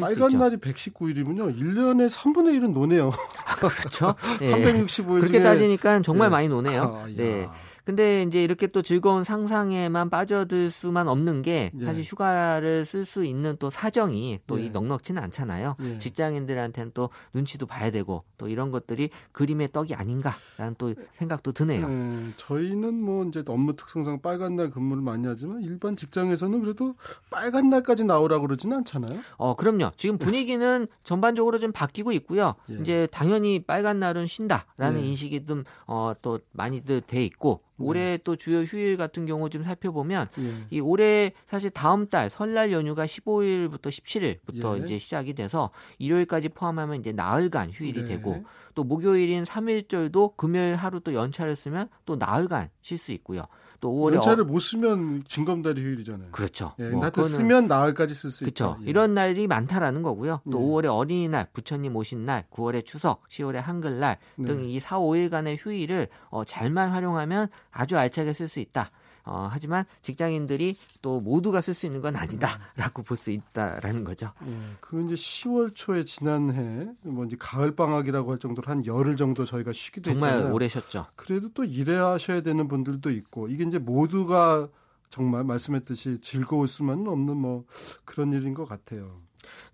빨간. 0.00 0.38
날이 0.38 0.56
119일이면요. 0.56 1.58
1년에 1.58 2.10
3분의 2.10 2.58
1은 2.60 2.72
노네요. 2.72 3.10
그렇죠. 3.58 4.14
예. 4.42 4.50
365일 4.52 5.20
그렇게 5.20 5.38
중에 5.38 5.42
따지니까 5.42 6.02
정말 6.02 6.28
네. 6.28 6.30
많이 6.32 6.48
노네요. 6.48 6.82
아, 6.82 7.08
야. 7.08 7.14
네. 7.16 7.48
근데 7.84 8.22
이제 8.22 8.42
이렇게 8.42 8.66
또 8.66 8.82
즐거운 8.82 9.24
상상에만 9.24 10.10
빠져들 10.10 10.70
수만 10.70 11.08
없는 11.08 11.42
게 11.42 11.70
예. 11.78 11.84
사실 11.84 12.02
휴가를 12.02 12.84
쓸 12.84 13.04
수 13.04 13.24
있는 13.24 13.56
또 13.58 13.70
사정이 13.70 14.40
또 14.46 14.60
예. 14.60 14.66
이 14.66 14.70
넉넉지는 14.70 15.22
않잖아요. 15.22 15.76
예. 15.80 15.98
직장인들한테는 15.98 16.92
또 16.94 17.10
눈치도 17.34 17.66
봐야 17.66 17.90
되고 17.90 18.24
또 18.38 18.48
이런 18.48 18.70
것들이 18.70 19.10
그림의 19.32 19.72
떡이 19.72 19.94
아닌가라는 19.94 20.74
또 20.78 20.94
생각도 21.16 21.52
드네요. 21.52 21.88
네, 21.88 22.32
저희는 22.36 22.94
뭐 22.94 23.24
이제 23.24 23.42
업무 23.46 23.74
특성상 23.76 24.20
빨간 24.20 24.56
날 24.56 24.70
근무를 24.70 25.02
많이 25.02 25.26
하지만 25.26 25.62
일반 25.62 25.96
직장에서는 25.96 26.60
그래도 26.60 26.94
빨간 27.30 27.68
날까지 27.68 28.04
나오라고 28.04 28.46
그러지는 28.46 28.78
않잖아요. 28.78 29.20
어, 29.36 29.56
그럼요. 29.56 29.92
지금 29.96 30.18
분위기는 30.18 30.86
전반적으로 31.04 31.58
좀 31.58 31.72
바뀌고 31.72 32.12
있고요. 32.12 32.54
예. 32.70 32.74
이제 32.80 33.08
당연히 33.10 33.62
빨간 33.62 33.98
날은 34.00 34.26
쉰다라는 34.26 35.00
예. 35.00 35.06
인식이 35.06 35.44
좀 35.46 35.64
어, 35.86 36.12
또 36.22 36.40
많이들 36.52 37.02
돼 37.02 37.24
있고 37.24 37.60
네. 37.76 37.79
올해 37.80 38.18
또 38.18 38.36
주요 38.36 38.60
휴일 38.60 38.96
같은 38.96 39.26
경우 39.26 39.48
좀 39.50 39.62
살펴보면 39.64 40.28
예. 40.38 40.66
이 40.70 40.80
올해 40.80 41.32
사실 41.46 41.70
다음 41.70 42.08
달 42.08 42.30
설날 42.30 42.72
연휴가 42.72 43.04
15일부터 43.04 43.88
17일부터 43.88 44.78
예. 44.78 44.84
이제 44.84 44.98
시작이 44.98 45.34
돼서 45.34 45.70
일요일까지 45.98 46.50
포함하면 46.50 47.00
이제 47.00 47.12
나흘간 47.12 47.70
휴일이 47.70 48.02
네. 48.02 48.16
되고 48.16 48.44
또 48.74 48.84
목요일인 48.84 49.44
3일절도 49.44 50.36
금요일 50.36 50.76
하루 50.76 51.00
또 51.00 51.14
연차를 51.14 51.56
쓰면 51.56 51.88
또 52.06 52.16
나흘간 52.16 52.70
쉴 52.82 52.98
수 52.98 53.12
있고요. 53.12 53.46
또 53.80 53.90
5월에 53.92 54.14
연차를 54.16 54.44
어, 54.44 54.46
못 54.46 54.60
쓰면 54.60 55.24
징검다리 55.26 55.82
휴일이잖아요. 55.82 56.30
그렇죠. 56.32 56.74
예, 56.78 56.90
뭐 56.90 57.02
하여튼 57.02 57.22
그거는 57.22 57.36
쓰면 57.36 57.66
나흘까지 57.66 58.14
쓸 58.14 58.30
수. 58.30 58.44
있다. 58.44 58.76
예. 58.82 58.90
이런 58.90 59.14
날이 59.14 59.46
많다라는 59.46 60.02
거고요. 60.02 60.40
또 60.50 60.58
네. 60.58 60.64
5월에 60.64 60.94
어린이날, 60.94 61.48
부처님 61.52 61.96
오신 61.96 62.24
날, 62.24 62.44
9월에 62.50 62.84
추석, 62.84 63.26
10월에 63.28 63.54
한글날 63.54 64.18
등 64.44 64.60
네. 64.60 64.66
이 64.68 64.80
4, 64.80 64.98
5일간의 64.98 65.56
휴일을 65.58 66.08
어, 66.28 66.44
잘만 66.44 66.90
활용하면 66.90 67.48
아주 67.70 67.96
알차게 67.96 68.34
쓸 68.34 68.48
수 68.48 68.60
있다. 68.60 68.90
어, 69.24 69.48
하지만 69.50 69.84
직장인들이 70.02 70.76
또 71.02 71.20
모두가 71.20 71.60
쓸 71.60 71.74
수 71.74 71.86
있는 71.86 72.00
건 72.00 72.16
아니다라고 72.16 73.02
볼 73.02 73.16
수 73.16 73.30
있다라는 73.30 74.04
거죠. 74.04 74.32
예, 74.46 74.56
그 74.80 75.04
이제 75.04 75.14
10월 75.14 75.74
초에 75.74 76.04
지난해 76.04 76.88
뭐 77.02 77.24
이제 77.26 77.36
가을 77.38 77.74
방학이라고 77.76 78.30
할 78.32 78.38
정도로 78.38 78.68
한 78.70 78.84
열흘 78.86 79.16
정도 79.16 79.44
저희가 79.44 79.72
쉬기도 79.72 80.10
정말 80.12 80.30
했잖아요. 80.32 80.54
오래 80.54 80.68
쉬었죠. 80.68 81.06
그래도 81.16 81.50
또 81.52 81.64
일해야 81.64 82.06
하셔야 82.06 82.40
되는 82.40 82.66
분들도 82.68 83.10
있고 83.10 83.48
이게 83.48 83.64
이제 83.64 83.78
모두가 83.78 84.68
정말 85.10 85.44
말씀했듯이 85.44 86.18
즐거울 86.20 86.68
수만은 86.68 87.08
없는 87.08 87.36
뭐 87.36 87.64
그런 88.04 88.32
일인 88.32 88.54
것 88.54 88.64
같아요. 88.64 89.20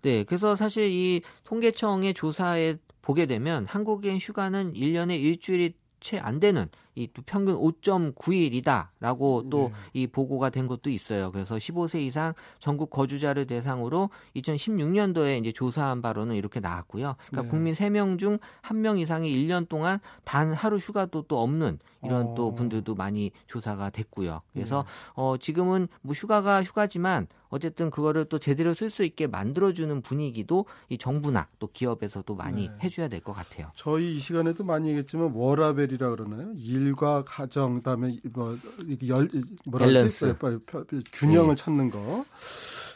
네, 0.01 0.23
그래서 0.23 0.55
사실 0.55 0.89
이 0.91 1.21
통계청의 1.43 2.13
조사에 2.13 2.77
보게 3.01 3.25
되면 3.25 3.65
한국인 3.67 4.17
휴가는 4.17 4.73
1년에 4.73 5.19
일주일이 5.21 5.73
채 5.99 6.19
안 6.19 6.39
되는 6.39 6.69
이 6.97 7.07
또 7.13 7.21
평균 7.25 7.55
5.9일이다라고 7.55 9.49
또이 9.49 9.71
네. 9.93 10.07
보고가 10.07 10.49
된 10.49 10.67
것도 10.67 10.89
있어요. 10.89 11.31
그래서 11.31 11.55
15세 11.55 12.01
이상 12.01 12.33
전국 12.59 12.89
거주자를 12.89 13.45
대상으로 13.45 14.09
2016년도에 14.35 15.39
이제 15.39 15.51
조사한 15.51 16.01
바로는 16.01 16.35
이렇게 16.35 16.59
나왔고요. 16.59 17.15
그러니까 17.27 17.41
네. 17.43 17.47
국민 17.47 17.73
3명 17.73 18.17
중 18.17 18.39
1명 18.63 18.99
이상이 18.99 19.31
1년 19.31 19.69
동안 19.69 19.99
단 20.23 20.53
하루 20.53 20.77
휴가도 20.77 21.23
또 21.23 21.41
없는 21.41 21.79
이런 22.03 22.27
어. 22.27 22.33
또 22.35 22.55
분들도 22.55 22.95
많이 22.95 23.31
조사가 23.47 23.91
됐고요. 23.91 24.41
그래서 24.53 24.83
네. 24.83 25.11
어 25.15 25.37
지금은 25.37 25.87
뭐 26.01 26.13
휴가가 26.13 26.63
휴가지만 26.63 27.27
어쨌든 27.49 27.89
그거를 27.89 28.25
또 28.25 28.39
제대로 28.39 28.73
쓸 28.73 28.89
수 28.89 29.03
있게 29.03 29.27
만들어주는 29.27 30.01
분위기도 30.01 30.65
이 30.89 30.97
정부나 30.97 31.47
또 31.59 31.67
기업에서도 31.71 32.33
많이 32.35 32.67
네. 32.69 32.73
해줘야 32.83 33.07
될 33.07 33.21
것 33.21 33.33
같아요. 33.33 33.71
저희 33.75 34.15
이 34.15 34.19
시간에도 34.19 34.63
많이 34.63 34.89
얘기했지만 34.89 35.31
워라벨이라 35.33 36.09
그러나요? 36.11 36.51
일과 36.57 37.23
가정 37.25 37.75
그다음에 37.75 38.17
뭐 38.31 38.57
이게 38.85 39.07
열 39.07 39.29
뭐라 39.65 39.85
밸런스. 39.87 40.37
펴- 40.37 40.85
균형을 41.13 41.55
네. 41.55 41.63
찾는 41.63 41.89
거 41.89 42.25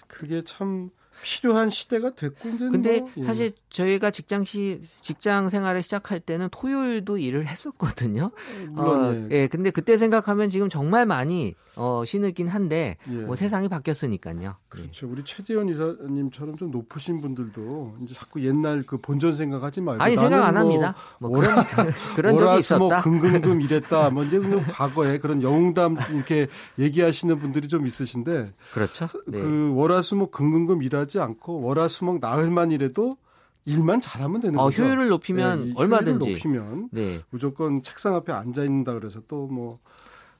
그게 0.08 0.42
참 0.44 0.90
필요한 1.24 1.70
시대가 1.70 2.10
됐고 2.12 2.50
이제 2.50 2.70
근데 2.70 3.00
뭐, 3.02 3.12
예. 3.18 3.24
사실 3.24 3.52
저희가 3.70 4.12
직장 4.12 4.44
시 4.44 4.82
직장 5.02 5.50
생활을 5.50 5.82
시작할 5.82 6.20
때는 6.20 6.50
토요일도 6.52 7.18
일을 7.18 7.48
했었거든요. 7.48 8.32
물론 8.70 9.04
어, 9.04 9.14
예. 9.14 9.28
예, 9.32 9.48
근데 9.48 9.72
그때 9.72 9.98
생각하면 9.98 10.50
지금 10.50 10.70
정말 10.70 11.06
많이 11.06 11.54
어, 11.78 12.04
쉬느긴 12.06 12.48
한데 12.50 12.98
예. 13.10 13.14
뭐 13.14 13.36
세상이 13.36 13.70
바뀌었으니까요. 13.70 14.56
그렇죠. 14.68 15.08
우리 15.10 15.24
최재현 15.24 15.70
이사님처럼 15.70 16.58
좀 16.58 16.72
높으신 16.72 17.22
분들도 17.22 17.96
이제 18.02 18.14
자꾸 18.14 18.44
옛날 18.44 18.84
그 18.84 18.98
본전 18.98 19.34
생각하지 19.34 19.82
말고 19.82 20.04
아니 20.04 20.18
생각 20.18 20.44
안 20.46 20.52
뭐 20.56 20.60
합니다. 20.62 20.96
뭐 21.20 21.30
그런 21.32 21.56
그런 22.16 22.34
적이 22.38 22.44
월화수목 22.46 22.88
있었다. 22.92 23.02
금금금 23.04 23.62
이랬다. 23.62 24.10
뭐 24.10 24.24
이제 24.24 24.38
그냥 24.40 24.66
과거에 24.70 25.18
그런 25.20 25.42
영웅담 25.42 25.98
이렇게 26.14 26.48
얘기하시는 26.78 27.40
분들이 27.40 27.68
좀 27.68 27.88
있으신데 27.88 28.54
그렇죠. 28.74 29.06
네. 29.28 29.40
그 29.42 29.72
월화수목 29.76 30.32
금금금 30.32 30.84
일 30.84 30.92
하지 31.12 31.20
않고 31.20 31.62
월화수목 31.62 32.20
나흘만 32.22 32.72
일해도 32.72 33.18
일만 33.66 34.00
잘하면 34.00 34.40
되는 34.40 34.58
어, 34.58 34.64
거죠. 34.66 34.82
효율을 34.84 35.10
높이면 35.10 35.66
네, 35.66 35.74
얼마든지 35.76 36.26
효율을 36.26 36.34
높이면 36.34 36.90
네. 36.92 37.20
무조건 37.30 37.84
책상 37.84 38.16
앞에 38.16 38.32
앉아 38.32 38.64
있는다 38.64 38.94
그래서 38.94 39.20
또뭐 39.28 39.80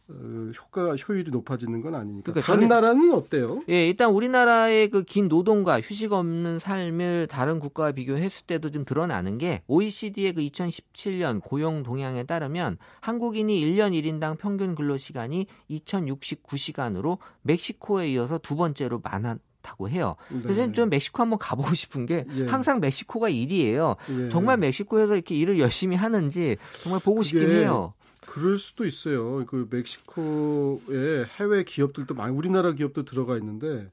어, 0.08 0.14
효과가 0.58 0.96
효율이 0.96 1.30
높아지는 1.30 1.82
건 1.82 1.96
아니니까. 1.96 2.32
그러니까 2.32 2.46
다른 2.46 2.66
저는- 2.66 2.70
나라는 2.70 3.14
어때요? 3.14 3.62
예, 3.70 3.86
일단 3.88 4.10
우리나라의 4.12 4.90
그 4.90 5.04
긴 5.04 5.28
노동과 5.28 5.82
휴식 5.82 6.14
없는 6.14 6.60
삶을 6.60 7.28
다른 7.30 7.60
국가와 7.60 7.92
비교했을 7.92 8.46
때도 8.48 8.72
좀 8.72 8.84
드러나는 8.86 9.38
게 9.38 9.62
OECD의 9.68 10.34
그 10.34 10.42
2017년 10.42 11.42
고용 11.44 11.84
동향에 11.84 12.24
따르면 12.24 12.78
한국인이 13.02 13.62
1년 13.64 13.92
1인당 13.92 14.38
평균 14.38 14.74
근로 14.76 14.96
시간이 14.98 15.48
2069시간으로 15.70 17.18
멕시코에 17.44 18.10
이어서 18.12 18.38
두 18.38 18.56
번째로 18.56 19.00
많 19.04 19.40
았다고 19.72 19.90
해요. 19.90 20.16
그래서 20.44 20.68
네. 20.68 20.72
좀 20.72 20.90
멕시코 20.90 21.22
한번 21.22 21.40
가보고 21.40 21.74
싶은 21.76 22.06
게 22.06 22.26
예. 22.36 22.46
항상 22.46 22.80
멕시코가 22.80 23.30
1위예요. 23.30 23.98
예. 24.10 24.30
정말 24.30 24.58
멕시코에서 24.58 25.16
이렇게 25.16 25.36
일을 25.36 25.60
열심히 25.60 25.96
하는지 25.96 26.58
정말 26.84 27.02
보고 27.02 27.24
싶긴 27.24 27.52
해요. 27.52 27.94
그럴 28.26 28.60
수도 28.60 28.86
있어요. 28.86 29.46
그 29.46 29.68
멕시코에 29.70 31.26
해외 31.38 31.64
기업들도 31.64 32.14
많이 32.16 32.36
우리나라 32.36 32.74
기업도 32.74 33.04
들어가 33.04 33.38
있는데 33.38 33.92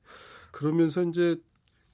그러면서 0.50 1.02
이제 1.02 1.36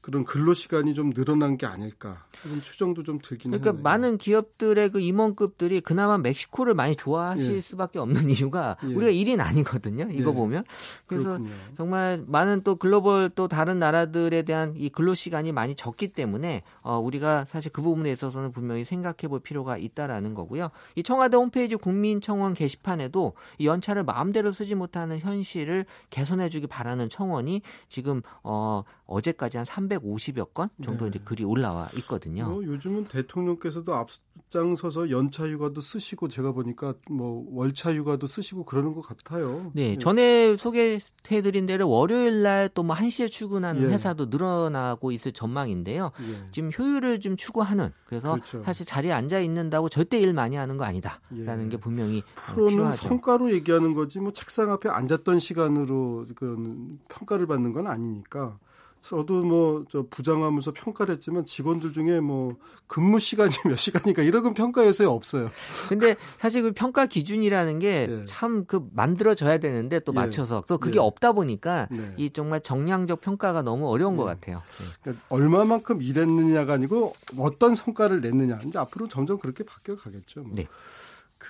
그런 0.04 0.24
근로 0.24 0.52
시간이 0.52 0.92
좀 0.92 1.14
늘어난 1.14 1.56
게 1.56 1.64
아닐까 1.64 2.26
그런 2.42 2.60
추정도 2.60 3.02
좀 3.02 3.18
들긴 3.22 3.52
그러니까 3.52 3.70
하네요. 3.70 3.82
많은 3.82 4.18
기업들의 4.18 4.90
그 4.90 5.00
임원급들이 5.00 5.80
그나마 5.80 6.18
멕시코를 6.18 6.74
많이 6.74 6.94
좋아하실 6.94 7.54
예. 7.54 7.60
수밖에 7.62 7.98
없는 7.98 8.28
이유가 8.28 8.76
예. 8.82 8.88
우리가 8.88 9.10
1인 9.10 9.40
아니거든요. 9.40 10.08
이거 10.10 10.30
예. 10.30 10.34
보면. 10.34 10.64
그래서 11.06 11.38
그렇군요. 11.38 11.50
정말 11.78 12.22
많은 12.26 12.60
또 12.64 12.76
글로벌 12.76 13.30
또 13.30 13.48
다른 13.48 13.78
나라들에 13.78 14.42
대한 14.42 14.74
이 14.76 14.90
근로 14.90 15.14
시간이 15.14 15.52
많이 15.52 15.74
적기 15.74 16.08
때문에 16.08 16.64
어, 16.82 16.98
우리가 16.98 17.46
사실 17.46 17.72
그 17.72 17.80
부분에 17.80 18.12
있어서는 18.12 18.52
분명히 18.52 18.84
생각해 18.84 19.28
볼 19.30 19.40
필요가 19.40 19.78
있다라는 19.78 20.34
거고요. 20.34 20.70
이 20.96 21.02
청와대 21.02 21.38
홈페이지 21.38 21.76
국민청원 21.76 22.52
게시판에도 22.52 23.32
이 23.56 23.66
연차를 23.66 24.04
마음대로 24.04 24.52
쓰지 24.52 24.74
못하는 24.74 25.18
현실을 25.18 25.86
개선해 26.10 26.50
주기 26.50 26.66
바라는 26.66 27.08
청원이 27.08 27.62
지금 27.88 28.20
어, 28.42 28.82
어제까지 29.06 29.56
한 29.56 29.64
350여 29.98 30.52
건 30.54 30.68
정도 30.82 31.04
네. 31.04 31.10
이제 31.10 31.20
글이 31.24 31.44
올라와 31.44 31.88
있거든요. 31.98 32.48
뭐 32.48 32.64
요즘은 32.64 33.04
대통령께서도 33.06 33.94
앞장서서 33.94 35.10
연차 35.10 35.46
휴가도 35.48 35.80
쓰시고 35.80 36.28
제가 36.28 36.52
보니까 36.52 36.94
뭐 37.10 37.44
월차 37.50 37.94
휴가도 37.94 38.26
쓰시고 38.26 38.64
그러는 38.64 38.94
것 38.94 39.00
같아요. 39.02 39.70
네, 39.74 39.92
예. 39.92 39.98
전에 39.98 40.56
소개해드린 40.56 41.66
대로 41.66 41.88
월요일 41.88 42.42
날 42.42 42.68
또 42.74 42.82
뭐 42.84 42.94
1시에 42.94 43.30
출근하는 43.30 43.82
예. 43.82 43.86
회사도 43.86 44.26
늘어나고 44.26 45.10
있을 45.12 45.32
전망인데요. 45.32 46.12
예. 46.28 46.48
지금 46.50 46.70
효율을 46.76 47.20
좀 47.20 47.36
추구하는 47.36 47.92
그래서 48.06 48.32
그렇죠. 48.32 48.62
사실 48.62 48.84
자리에 48.86 49.12
앉아 49.12 49.40
있는다고 49.40 49.88
절대 49.88 50.18
일 50.20 50.32
많이 50.34 50.56
하는 50.56 50.76
거 50.76 50.84
아니다라는 50.84 51.66
예. 51.66 51.68
게 51.70 51.76
분명히 51.78 52.18
어, 52.18 52.22
프로는 52.36 52.70
필요하죠. 52.70 53.08
성과로 53.08 53.52
얘기하는 53.52 53.94
거지 53.94 54.20
뭐 54.20 54.32
책상 54.32 54.70
앞에 54.70 54.88
앉았던 54.88 55.38
시간으로 55.38 56.26
그 56.36 56.98
평가를 57.08 57.46
받는 57.46 57.72
건 57.72 57.86
아니니까 57.86 58.58
저도 59.04 59.42
뭐 59.42 59.84
저 59.90 60.04
부장하면서 60.08 60.72
평가를 60.72 61.14
했지만 61.14 61.44
직원들 61.44 61.92
중에 61.92 62.20
뭐 62.20 62.56
근무 62.86 63.18
시간이 63.18 63.50
몇 63.68 63.76
시간이니까 63.76 64.22
이런 64.22 64.42
건 64.42 64.54
평가에서에 64.54 65.06
없어요. 65.06 65.50
근데 65.88 66.16
사실 66.38 66.62
그 66.62 66.72
평가 66.72 67.06
기준이라는 67.06 67.78
게 67.80 68.06
예. 68.08 68.24
참그 68.24 68.88
만들어져야 68.92 69.58
되는데 69.58 70.00
또 70.00 70.12
예. 70.12 70.20
맞춰서 70.20 70.64
또 70.66 70.78
그게 70.78 70.96
예. 70.96 71.00
없다 71.00 71.32
보니까 71.32 71.88
네. 71.90 72.14
이 72.16 72.30
정말 72.30 72.60
정량적 72.60 73.20
평가가 73.20 73.62
너무 73.62 73.88
어려운 73.88 74.16
것 74.16 74.24
예. 74.24 74.28
같아요. 74.28 74.62
네. 74.78 74.84
그러니까 75.02 75.24
얼마만큼 75.28 76.00
일했느냐가 76.00 76.74
아니고 76.74 77.14
어떤 77.38 77.74
성과를 77.74 78.20
냈느냐. 78.22 78.60
이제 78.66 78.78
앞으로 78.78 79.08
점점 79.08 79.38
그렇게 79.38 79.64
바뀌어 79.64 79.96
가겠죠. 79.96 80.42
뭐. 80.42 80.52
네. 80.54 80.66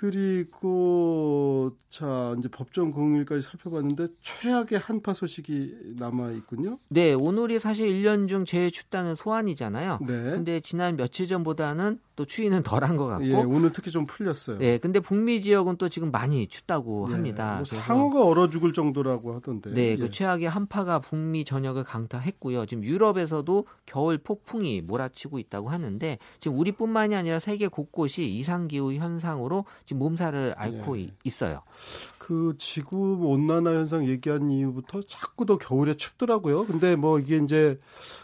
그리고 0.01 1.71
자 1.89 2.35
이제 2.37 2.49
법정 2.49 2.91
공휴일까지 2.91 3.43
살펴봤는데 3.43 4.09
최악의 4.23 4.81
한파 4.81 5.15
소식이 5.15 5.95
남아 5.97 6.33
있군요. 6.33 6.79
네, 6.89 7.13
오늘이 7.13 7.61
사실 7.61 7.87
1년 7.89 8.27
중 8.27 8.45
제일 8.45 8.73
춥다는 8.73 9.15
소환이잖아요. 9.15 9.99
네. 10.05 10.07
근데 10.07 10.59
지난 10.59 10.97
며칠 10.97 11.29
전보다는 11.29 12.01
또 12.17 12.25
추위는 12.25 12.63
덜한 12.63 12.97
것 12.97 13.07
같고 13.07 13.27
예, 13.27 13.35
오늘 13.35 13.73
특히 13.73 13.91
좀 13.91 14.07
풀렸어요. 14.07 14.59
네, 14.59 14.79
근데 14.79 15.01
북미 15.01 15.41
지역은 15.41 15.77
또 15.77 15.89
지금 15.89 16.11
많이 16.11 16.47
춥다고 16.47 17.07
예, 17.11 17.13
합니다. 17.13 17.57
뭐 17.57 17.65
상어가 17.65 18.25
얼어 18.25 18.49
죽을 18.51 18.73
정도라고 18.73 19.35
하던데. 19.35 19.73
네, 19.73 19.97
그 19.97 20.05
예. 20.05 20.11
최악의 20.11 20.49
한파가 20.49 21.01
북미 21.01 21.45
전역을 21.45 21.85
강타했고요. 21.85 22.67
지금 22.67 22.85
유럽에서도 22.85 23.67
겨울 23.87 24.19
폭풍이 24.19 24.81
몰아치고 24.81 25.39
있다고 25.39 25.71
하는데 25.71 26.19
지금 26.41 26.59
우리뿐만이 26.59 27.15
아니라 27.15 27.39
세계 27.39 27.69
곳곳이 27.69 28.27
이상 28.27 28.69
기후 28.69 28.93
현상으로 28.93 29.65
지금 29.87 29.99
몸살을 30.01 30.55
앓고 30.57 30.99
예. 30.99 31.03
이- 31.03 31.13
있어요. 31.25 31.63
그 32.19 32.55
지구 32.59 33.19
온난화 33.23 33.71
현상 33.75 34.07
얘기한 34.09 34.49
이후부터 34.51 35.03
자꾸 35.03 35.45
더 35.45 35.59
겨울에 35.59 35.95
춥더라고요. 35.95 36.65
근데 36.67 36.97
뭐 36.97 37.19
이게 37.19 37.37
이제 37.37 37.79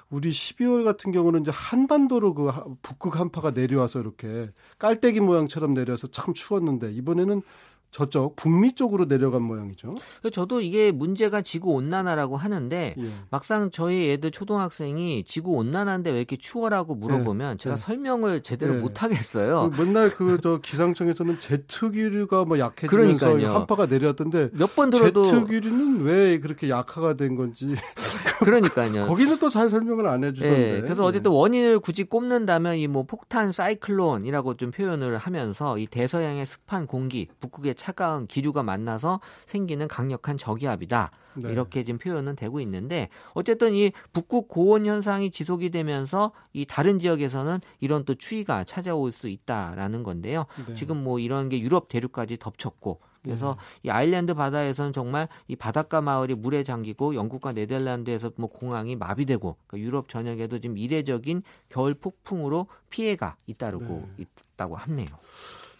우리 0.09 0.31
12월 0.31 0.85
같은 0.85 1.13
경우는 1.13 1.41
이제 1.43 1.51
한반도로 1.53 2.33
그 2.35 2.47
하- 2.49 2.65
북극 2.83 3.21
한파가 3.21 3.51
내려와서 3.51 4.01
이렇게 4.01 4.51
깔때기 4.79 5.21
모양처럼 5.21 5.75
내려서 5.75 6.07
참 6.07 6.33
추웠는데 6.33 6.93
이번에는 6.93 7.43
저쪽 7.91 8.37
북미 8.37 8.73
쪽으로 8.75 9.07
내려간 9.07 9.43
모양이죠. 9.43 9.95
그래서 10.21 10.31
저도 10.33 10.61
이게 10.61 10.93
문제가 10.93 11.43
지구 11.43 11.73
온난화라고 11.73 12.37
하는데 12.37 12.95
예. 12.97 13.05
막상 13.31 13.71
저희 13.73 14.11
애들 14.11 14.31
초등학생이 14.31 15.25
지구 15.27 15.53
온난화인데 15.53 16.11
왜 16.11 16.19
이렇게 16.19 16.37
추워라고 16.37 16.95
물어보면 16.95 17.59
제가 17.59 17.75
네. 17.77 17.83
설명을 17.83 18.43
제대로 18.43 18.75
네. 18.75 18.81
못 18.81 19.03
하겠어요. 19.03 19.71
그 19.75 19.81
맨날 19.83 20.11
그 20.11 20.39
저 20.41 20.59
기상청에서는 20.59 21.39
제트기류가 21.39 22.45
뭐 22.45 22.59
약해지면서 22.59 23.27
그러니까요. 23.35 23.55
한파가 23.55 23.87
내려왔던데 23.87 24.51
몇 24.53 24.75
번 24.77 24.91
들어도 24.91 25.25
제트기류는 25.25 26.03
왜 26.05 26.39
그렇게 26.39 26.71
약화가 26.71 27.15
된 27.15 27.35
건지 27.35 27.75
그러니까요. 28.45 29.03
거기는 29.03 29.39
또 29.39 29.49
잘 29.49 29.69
설명을 29.69 30.07
안 30.07 30.25
해주던데. 30.25 30.73
네, 30.73 30.81
그래서 30.81 31.05
어쨌든 31.05 31.31
원인을 31.33 31.81
굳이 31.81 32.05
꼽는다면 32.05 32.77
이 32.77 32.87
뭐 32.87 33.05
폭탄 33.05 33.53
사이클론이라고 33.53 34.57
좀 34.57 34.71
표현을 34.71 35.17
하면서 35.19 35.79
이 35.79 35.87
대서양의 35.87 36.45
습한 36.47 36.87
공기, 36.87 37.29
북극의 37.41 37.75
차가운 37.77 38.27
기류가 38.27 38.63
만나서 38.63 39.21
생기는 39.47 39.87
강력한 39.89 40.37
저기압이다. 40.37 41.11
네. 41.35 41.51
이렇게 41.53 41.85
지금 41.85 41.99
표현은 41.99 42.35
되고 42.35 42.61
있는데 42.61 43.09
어쨌든 43.35 43.75
이 43.75 43.93
북극 44.13 44.49
고온 44.49 44.87
현상이 44.87 45.31
지속이 45.31 45.71
되면서 45.71 46.33
이 46.53 46.67
다른 46.67 46.99
지역에서는 46.99 47.61
이런 47.79 48.05
또 48.05 48.15
추위가 48.17 48.65
찾아올 48.65 49.13
수 49.13 49.29
있다라는 49.29 50.03
건데요. 50.03 50.47
네. 50.67 50.75
지금 50.75 51.03
뭐 51.05 51.21
이런 51.21 51.49
게 51.49 51.61
유럽 51.61 51.89
대륙까지 51.89 52.39
덮쳤고 52.39 53.01
그래서 53.23 53.57
이 53.83 53.91
아일랜드 53.91 54.33
바다에서는 54.35 54.93
정말 54.93 55.29
이 55.47 55.55
바닷가 55.57 56.01
마을이 56.01 56.35
물에 56.37 56.65
잠기고 56.65 57.15
영국과 57.15 57.53
네덜란드에서 57.53 58.31
뭐 58.37 58.49
공항이 58.49 58.97
마비되고 58.97 59.57
그러니까 59.67 59.87
유럽 59.87 60.09
전역에도 60.09 60.59
지금 60.59 60.79
이례적인 60.79 61.43
겨울 61.69 61.95
폭풍으로 61.95 62.67
피해가 62.89 63.37
잇따르고 63.47 64.09
있다고 64.19 64.77
하네요. 64.77 65.09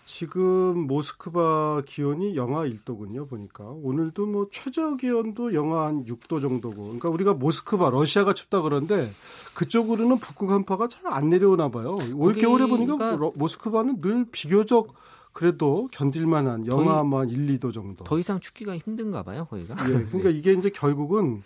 지금 0.05 0.87
모스크바 0.89 1.83
기온이 1.87 2.35
영하 2.37 2.65
1도군요. 2.65 3.29
보니까 3.29 3.63
오늘도 3.65 4.27
뭐 4.27 4.49
최저 4.51 4.97
기온도 4.97 5.55
영하 5.55 5.87
한 5.87 6.05
6도 6.05 6.41
정도고. 6.41 6.83
그러니까 6.83 7.09
우리가 7.11 7.35
모스크바 7.35 7.91
러시아가 7.91 8.33
춥다 8.35 8.61
그러는데 8.63 9.13
그쪽으로는 9.55 10.19
북극 10.19 10.51
한파가 10.51 10.89
잘 10.89 11.01
안 11.13 11.29
내려오나 11.31 11.69
봐요. 11.71 11.97
올 12.17 12.35
겨울에 12.35 12.67
보니까 12.67 13.17
러- 13.17 13.33
모스크바는 13.37 14.01
늘 14.01 14.27
비교적 14.31 14.95
그래도 15.33 15.89
견딜만한 15.93 16.67
영하 16.67 17.03
뭐한 17.05 17.31
1, 17.31 17.59
2도 17.59 17.73
정도. 17.73 18.05
더 18.05 18.19
이상 18.19 18.41
죽기가 18.41 18.77
힘든가 18.77 19.23
봐요, 19.23 19.47
거기가. 19.49 19.75
예, 19.89 20.05
그러니까 20.07 20.31
이게 20.31 20.53
이제 20.53 20.71
결국은 20.71 21.43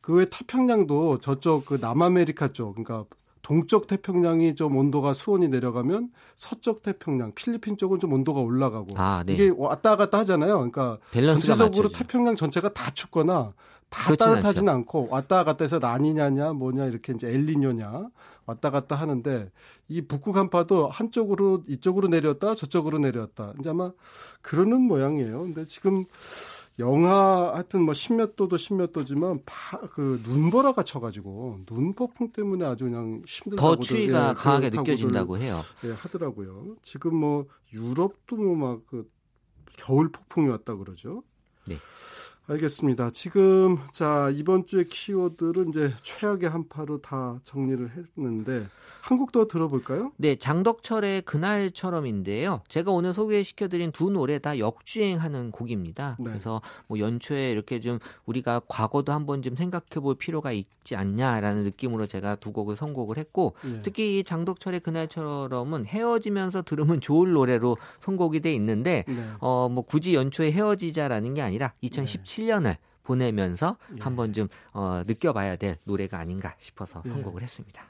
그 0.00 0.14
외 0.14 0.24
태평양도 0.24 1.18
저쪽 1.18 1.66
그 1.66 1.74
남아메리카 1.80 2.52
쪽, 2.52 2.74
그러니까 2.74 3.04
동쪽 3.42 3.86
태평양이 3.86 4.54
좀 4.54 4.76
온도가 4.76 5.12
수온이 5.14 5.48
내려가면 5.48 6.10
서쪽 6.36 6.82
태평양, 6.82 7.32
필리핀 7.34 7.76
쪽은 7.76 8.00
좀 8.00 8.12
온도가 8.12 8.40
올라가고 8.40 8.94
아, 8.96 9.22
네. 9.24 9.34
이게 9.34 9.52
왔다 9.56 9.96
갔다 9.96 10.18
하잖아요. 10.18 10.54
그러니까 10.56 10.98
전체적으로 11.12 11.64
맞춰지죠. 11.68 11.88
태평양 11.90 12.36
전체가 12.36 12.72
다 12.72 12.90
춥거나 12.90 13.54
다 13.90 14.14
따뜻하지는 14.14 14.70
않고 14.72 15.08
왔다 15.10 15.44
갔다 15.44 15.64
해서 15.64 15.78
라니냐냐 15.78 16.52
뭐냐 16.52 16.86
이렇게 16.86 17.12
이제 17.14 17.28
엘리뇨냐 17.28 18.08
왔다 18.48 18.70
갔다 18.70 18.96
하는데 18.96 19.50
이 19.88 20.00
북극 20.02 20.36
한파도 20.36 20.88
한쪽으로 20.88 21.64
이쪽으로 21.68 22.08
내렸다 22.08 22.54
저쪽으로 22.54 22.98
내렸다 22.98 23.52
이제 23.60 23.68
아마 23.70 23.92
그러는 24.40 24.80
모양이에요. 24.80 25.42
근데 25.42 25.66
지금 25.66 26.04
영하 26.78 27.52
하여튼 27.54 27.82
뭐 27.82 27.92
십몇 27.92 28.36
도도 28.36 28.56
십몇 28.56 28.92
도지만 28.92 29.40
그 29.92 30.22
눈보라가 30.24 30.82
쳐가지고 30.82 31.60
눈 31.66 31.92
폭풍 31.94 32.32
때문에 32.32 32.64
아주 32.64 32.84
그냥 32.84 33.22
힘들다고 33.26 33.76
더 33.76 33.82
추위가 33.82 34.32
강하게 34.34 34.70
느껴진다고 34.70 35.38
해요. 35.38 35.60
예, 35.84 35.90
하더라고요. 35.92 36.76
지금 36.82 37.16
뭐 37.16 37.46
유럽도 37.72 38.36
뭐 38.36 38.54
막 38.56 38.86
그 38.86 39.10
겨울 39.76 40.10
폭풍이 40.10 40.48
왔다 40.48 40.74
그러죠. 40.74 41.22
네. 41.66 41.76
알겠습니다. 42.50 43.10
지금 43.10 43.76
자 43.92 44.30
이번 44.34 44.64
주의 44.64 44.84
키워드를 44.84 45.68
이제 45.68 45.92
최악의 46.00 46.48
한파로 46.48 47.02
다 47.02 47.38
정리를 47.44 47.90
했는데 47.90 48.66
한국도 49.02 49.48
들어볼까요? 49.48 50.12
네, 50.16 50.36
장덕철의 50.36 51.22
그날처럼인데요. 51.22 52.62
제가 52.68 52.90
오늘 52.90 53.12
소개시켜드린 53.12 53.92
두 53.92 54.10
노래 54.10 54.38
다 54.38 54.58
역주행하는 54.58 55.50
곡입니다. 55.50 56.16
네. 56.18 56.24
그래서 56.24 56.62
뭐 56.86 56.98
연초에 56.98 57.50
이렇게 57.50 57.80
좀 57.80 57.98
우리가 58.24 58.62
과거도 58.66 59.12
한번 59.12 59.42
좀 59.42 59.54
생각해볼 59.54 60.16
필요가 60.16 60.52
있지 60.52 60.96
않냐라는 60.96 61.64
느낌으로 61.64 62.06
제가 62.06 62.36
두 62.36 62.52
곡을 62.52 62.76
선곡을 62.76 63.18
했고 63.18 63.54
네. 63.62 63.80
특히 63.82 64.18
이 64.18 64.24
장덕철의 64.24 64.80
그날처럼은 64.80 65.84
헤어지면서 65.84 66.62
들으면 66.62 67.02
좋을 67.02 67.32
노래로 67.32 67.76
선곡이 68.00 68.40
돼 68.40 68.54
있는데 68.54 69.04
네. 69.06 69.28
어뭐 69.40 69.82
굳이 69.82 70.14
연초에 70.14 70.50
헤어지자라는 70.50 71.34
게 71.34 71.42
아니라 71.42 71.74
2017 71.82 72.37
년을 72.44 72.76
보내면서 73.02 73.76
예. 73.96 74.02
한번 74.02 74.32
좀 74.32 74.48
어, 74.72 75.02
느껴봐야 75.06 75.56
될 75.56 75.76
노래가 75.84 76.18
아닌가 76.18 76.54
싶어서 76.58 77.02
예. 77.06 77.08
선곡을 77.10 77.42
했습니다. 77.42 77.82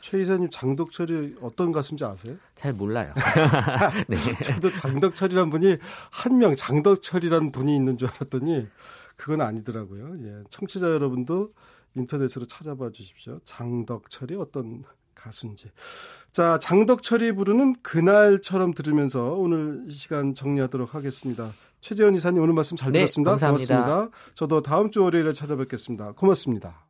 최 0.00 0.20
이사님 0.22 0.48
장덕철이 0.50 1.36
어떤 1.42 1.72
가수인지 1.72 2.04
아세요? 2.04 2.34
잘 2.54 2.72
몰라요. 2.72 3.12
네. 4.08 4.16
저도 4.42 4.72
장덕철이란 4.72 5.50
분이 5.50 5.76
한 6.10 6.38
명 6.38 6.54
장덕철이란 6.54 7.52
분이 7.52 7.74
있는 7.76 7.98
줄 7.98 8.08
알았더니 8.08 8.66
그건 9.16 9.42
아니더라고요. 9.42 10.16
예. 10.24 10.42
청취자 10.48 10.86
여러분도 10.90 11.52
인터넷으로 11.96 12.46
찾아봐 12.46 12.90
주십시오. 12.92 13.40
장덕철이 13.44 14.36
어떤 14.36 14.84
가수인지. 15.14 15.70
자, 16.32 16.58
장덕철이 16.58 17.32
부르는 17.32 17.74
그날처럼 17.82 18.72
들으면서 18.72 19.34
오늘 19.34 19.84
시간 19.90 20.34
정리하도록 20.34 20.94
하겠습니다. 20.94 21.52
최재현 21.80 22.14
이사님 22.14 22.42
오늘 22.42 22.54
말씀 22.54 22.76
잘 22.76 22.92
네, 22.92 23.00
들었습니다. 23.00 23.32
감사합니다. 23.32 23.74
고맙습니다. 23.76 24.16
저도 24.34 24.62
다음 24.62 24.90
주 24.90 25.02
월요일에 25.02 25.32
찾아뵙겠습니다. 25.32 26.12
고맙습니다. 26.12 26.84